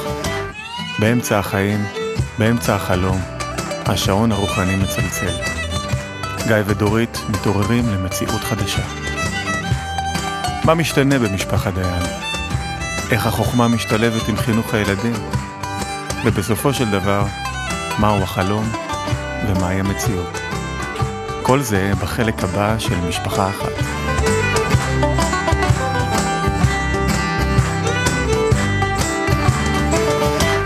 באמצע 1.00 1.40
החיים, 1.40 1.86
באמצע 2.38 2.76
החלום, 2.76 3.22
השעון 3.86 4.32
הרוחני 4.32 4.76
מצלצל. 4.76 5.32
גיא 6.48 6.56
ודורית 6.66 7.18
מתעוררים 7.30 7.90
למציאות 7.90 8.42
חדשה. 8.42 8.82
מה 10.66 10.76
משתנה 10.76 11.20
במשפחת 11.20 11.74
דיין? 11.74 12.04
איך 13.12 13.28
החוכמה 13.28 13.68
משתלבת 13.68 14.28
עם 14.28 14.38
חינוך 14.38 14.74
הילדים? 14.74 15.14
ובסופו 16.26 16.74
של 16.74 16.92
דבר, 16.92 17.24
מהו 18.00 18.24
החלום 18.24 18.72
ומהי 19.48 19.80
המציאות? 19.80 20.38
כל 21.42 21.62
זה 21.62 21.92
בחלק 22.02 22.44
הבא 22.44 22.80
של 22.80 22.96
משפחה 23.08 23.50
אחת. 23.50 23.72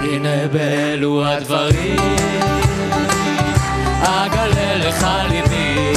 הנה 0.02 0.48
באלו 0.52 1.26
הדברים, 1.26 2.18
אגלה 4.04 4.76
לך 4.76 5.08
ליבי, 5.30 5.94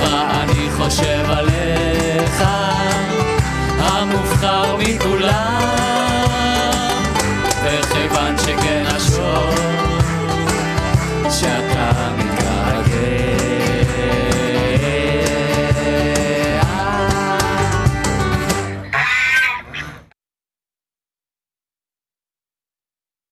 ואני 0.00 0.70
חושב 0.76 1.24
עליך, 1.30 2.44
המובחר 3.78 4.76
מכולם. 4.76 5.97
וכיוון 7.68 8.38
שכן 8.38 8.84
השור 8.86 9.50
שאתה 11.30 12.27